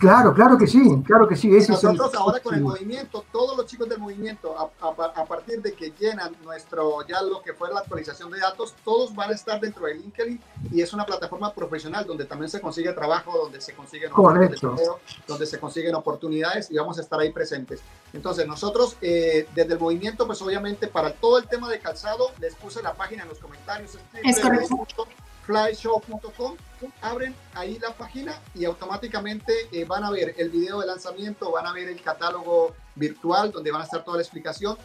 [0.00, 1.48] Claro, claro que sí, claro que sí.
[1.50, 6.34] Nosotros ahora con el movimiento, todos los chicos del movimiento, a, partir de que llenan
[6.42, 9.96] nuestro, ya lo que fue la actualización de datos, todos van a estar dentro de
[9.96, 10.40] LinkedIn
[10.72, 14.10] y es una plataforma profesional donde también se consigue trabajo, donde se consiguen
[15.28, 17.80] donde se consiguen oportunidades y vamos a estar ahí presentes.
[18.14, 22.54] Entonces nosotros eh, desde el movimiento, pues obviamente para todo el tema de calzado, les
[22.54, 23.98] puse la página en los comentarios.
[24.24, 24.86] Es correcto
[25.50, 26.54] flyshow.com,
[27.02, 31.66] abren ahí la página y automáticamente eh, van a ver el video de lanzamiento, van
[31.66, 34.76] a ver el catálogo virtual donde van a estar toda la explicación.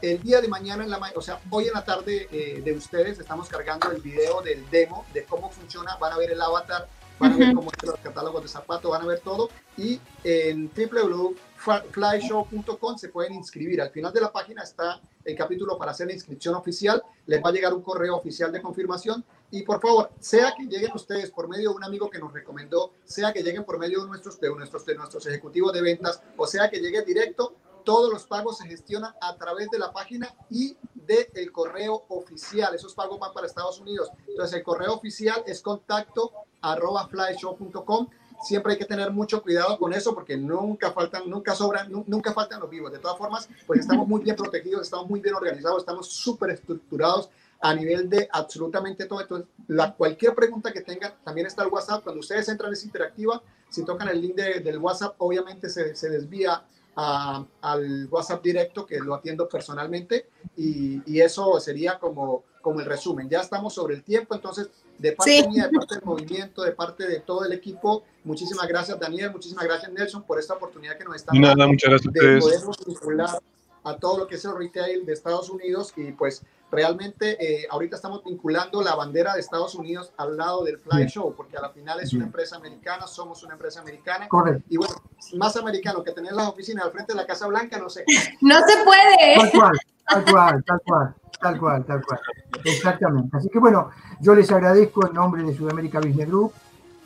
[0.00, 3.18] El día de mañana, en la o sea, hoy en la tarde eh, de ustedes,
[3.18, 6.86] estamos cargando el video del demo de cómo funciona, van a ver el avatar,
[7.18, 10.70] van a ver cómo es los catálogos de zapatos, van a ver todo y en
[10.74, 13.80] www.flyshow.com se pueden inscribir.
[13.80, 17.48] Al final de la página está el capítulo para hacer la inscripción oficial, les va
[17.50, 21.46] a llegar un correo oficial de confirmación y por favor, sea que lleguen ustedes por
[21.46, 24.48] medio de un amigo que nos recomendó, sea que lleguen por medio de nuestros, de
[24.48, 28.66] nuestros, de nuestros ejecutivos de ventas, o sea que llegue directo, todos los pagos se
[28.66, 32.74] gestionan a través de la página y del el correo oficial.
[32.74, 34.08] Esos pagos van para Estados Unidos.
[34.28, 38.08] Entonces, el correo oficial es contacto arroba flyshow.com.
[38.44, 42.60] Siempre hay que tener mucho cuidado con eso porque nunca faltan, nunca sobran, nunca faltan
[42.60, 42.92] los vivos.
[42.92, 47.30] De todas formas, pues estamos muy bien protegidos, estamos muy bien organizados, estamos súper estructurados
[47.62, 49.20] a nivel de absolutamente todo.
[49.20, 52.02] Entonces, la, cualquier pregunta que tengan, también está el WhatsApp.
[52.02, 53.40] Cuando ustedes entran es interactiva.
[53.70, 59.14] Si tocan el link del WhatsApp, obviamente se, se desvía al WhatsApp directo que lo
[59.14, 63.30] atiendo personalmente y, y, eso sería como, como el resumen.
[63.30, 67.06] Ya estamos sobre el tiempo, entonces de parte mía, de parte del movimiento, de parte
[67.06, 71.16] de todo el equipo, muchísimas gracias Daniel, muchísimas gracias Nelson por esta oportunidad que nos
[71.16, 73.40] están dando muchas gracias de poder vincular
[73.84, 77.96] a todo lo que es el retail de Estados Unidos y pues realmente eh, ahorita
[77.96, 81.68] estamos vinculando la bandera de Estados Unidos al lado del Fly Show, porque a la
[81.68, 84.26] final es una empresa americana, somos una empresa americana.
[84.26, 84.64] Correcto.
[84.70, 84.94] Y bueno,
[85.36, 88.04] más americano que tener las oficinas al frente de la Casa Blanca, no sé.
[88.40, 89.36] No se puede.
[89.36, 92.20] Tal cual, tal cual, tal cual, tal cual, tal cual.
[92.64, 93.36] Exactamente.
[93.36, 96.52] Así que bueno, yo les agradezco en nombre de Sudamérica Business Group,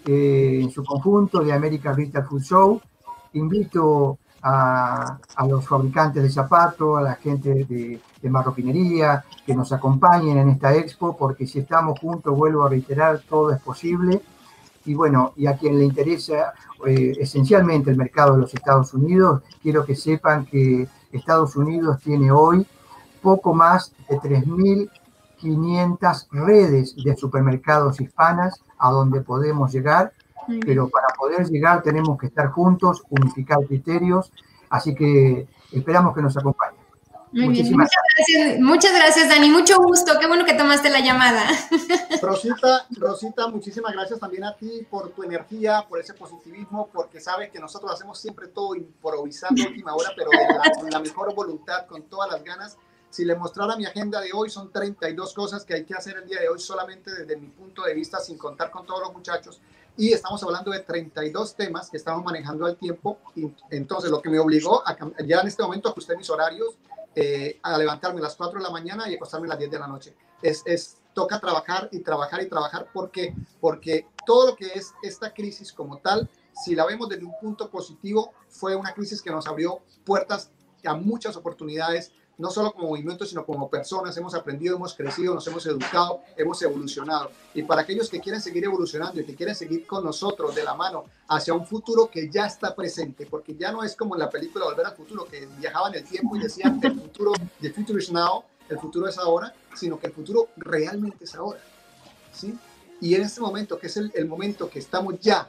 [0.06, 2.80] eh, en su conjunto de América Retail Food Show.
[3.32, 4.18] Invito
[4.49, 5.18] a,
[5.49, 11.16] los fabricantes de zapatos, a la gente de, marroquinería, que nos acompañen en esta expo,
[11.16, 14.20] porque si estamos juntos, vuelvo a reiterar, todo es posible.
[14.84, 16.55] Y bueno, y a quien le interesa
[16.86, 22.32] eh, esencialmente el mercado de los Estados Unidos, quiero que sepan que Estados Unidos tiene
[22.32, 22.66] hoy
[23.22, 30.12] poco más de 3.500 redes de supermercados hispanas a donde podemos llegar
[30.64, 34.32] pero para poder llegar tenemos que estar juntos, unificar criterios,
[34.70, 36.86] así que esperamos que nos acompañen.
[37.32, 38.61] Muchas gracias.
[38.61, 39.51] muchas gracias, Dani.
[39.51, 40.12] Mucho gusto.
[40.18, 41.47] Qué bueno que tomaste la llamada.
[42.22, 47.51] Rosita, Rosita, muchísimas gracias también a ti por tu energía, por ese positivismo, porque sabes
[47.51, 50.30] que nosotros hacemos siempre todo improvisando a última hora, pero
[50.80, 52.78] con la mejor voluntad, con todas las ganas.
[53.11, 56.26] Si le mostrara mi agenda de hoy, son 32 cosas que hay que hacer el
[56.26, 59.61] día de hoy solamente desde mi punto de vista, sin contar con todos los muchachos
[59.97, 63.18] y estamos hablando de 32 temas que estamos manejando al tiempo.
[63.34, 66.76] Y entonces, lo que me obligó a ya en este momento ajusté mis horarios
[67.14, 69.78] eh, a levantarme a las 4 de la mañana y acostarme a las 10 de
[69.78, 70.14] la noche.
[70.42, 75.32] Es, es, toca trabajar y trabajar y trabajar porque, porque todo lo que es esta
[75.32, 79.47] crisis como tal, si la vemos desde un punto positivo, fue una crisis que nos
[79.47, 80.51] abrió puertas
[80.84, 85.47] a muchas oportunidades no solo como movimiento, sino como personas, hemos aprendido, hemos crecido, nos
[85.47, 87.30] hemos educado, hemos evolucionado.
[87.55, 90.74] Y para aquellos que quieren seguir evolucionando y que quieren seguir con nosotros de la
[90.74, 94.30] mano hacia un futuro que ya está presente, porque ya no es como en la
[94.30, 98.11] película Volver al Futuro, que viajaban el tiempo y decían el futuro, the future is
[98.11, 101.61] now, el futuro es ahora, sino que el futuro realmente es ahora.
[102.32, 102.55] ¿sí?
[103.01, 105.49] Y en este momento, que es el, el momento que estamos ya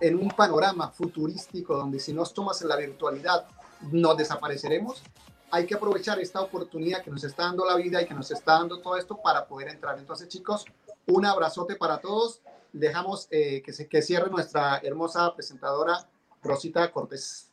[0.00, 3.46] en un panorama futurístico donde si no tomas en la virtualidad,
[3.92, 5.02] nos desapareceremos,
[5.50, 8.54] hay que aprovechar esta oportunidad que nos está dando la vida y que nos está
[8.54, 9.98] dando todo esto para poder entrar.
[9.98, 10.64] Entonces, chicos,
[11.06, 12.40] un abrazote para todos.
[12.72, 16.06] Dejamos eh, que, se, que cierre nuestra hermosa presentadora
[16.42, 17.50] Rosita Cortés.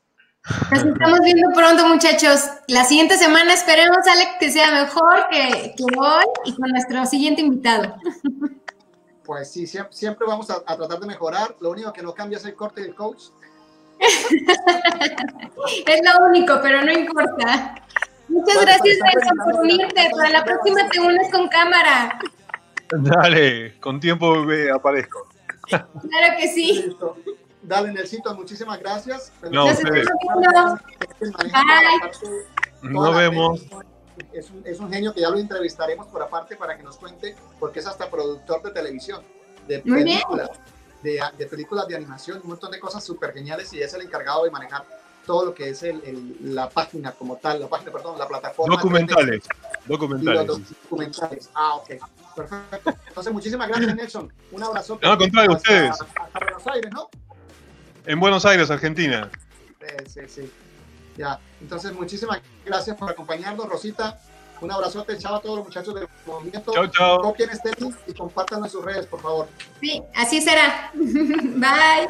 [0.71, 2.49] Nos estamos viendo pronto, muchachos.
[2.67, 7.41] La siguiente semana esperemos, Alex, que sea mejor que, que hoy y con nuestro siguiente
[7.41, 7.95] invitado.
[9.23, 11.55] Pues sí, siempre, siempre vamos a, a, tratar de mejorar.
[11.61, 13.27] Lo único que no cambia es el corte del coach.
[15.85, 17.75] Es lo único, pero no importa.
[18.27, 20.09] Muchas bueno, gracias, Nelson, por unirte.
[20.15, 22.19] Para la próxima te unes con cámara.
[22.89, 25.27] Dale, con tiempo me aparezco.
[25.67, 26.83] Claro que sí.
[26.85, 27.17] Listo.
[27.61, 29.31] Dale, Nelsito, muchísimas gracias.
[29.49, 29.65] No.
[32.81, 33.61] Nos vemos.
[34.31, 37.35] Es un, es un, genio que ya lo entrevistaremos por aparte para que nos cuente,
[37.59, 39.23] porque es hasta productor de televisión,
[39.67, 40.51] de películas,
[41.03, 44.45] de, de, películas de animación, un montón de cosas súper geniales y es el encargado
[44.45, 44.85] de manejar
[45.25, 48.75] todo lo que es el, el, la página como tal, la página, perdón, la plataforma.
[48.75, 49.43] Documentales.
[49.85, 50.47] Documentales.
[50.89, 51.49] documentales.
[51.53, 51.91] Ah, ok.
[52.35, 52.93] Perfecto.
[53.07, 54.33] Entonces, muchísimas gracias, Nelson.
[54.51, 54.99] Un abrazo.
[55.01, 55.91] No, contrario, ustedes.
[56.01, 57.09] Hasta Buenos Aires, ¿no?
[58.05, 59.29] En Buenos Aires, Argentina.
[59.79, 60.51] Sí, sí, sí.
[61.15, 61.39] Ya.
[61.61, 64.19] Entonces, muchísimas gracias por acompañarnos, Rosita.
[64.63, 66.71] Un abrazote, chao a todos los muchachos del movimiento.
[66.71, 67.21] Chao, chao.
[67.21, 69.47] Copien este link y compártanlo en sus redes, por favor.
[69.81, 70.89] Sí, así será.
[70.93, 72.07] Bye.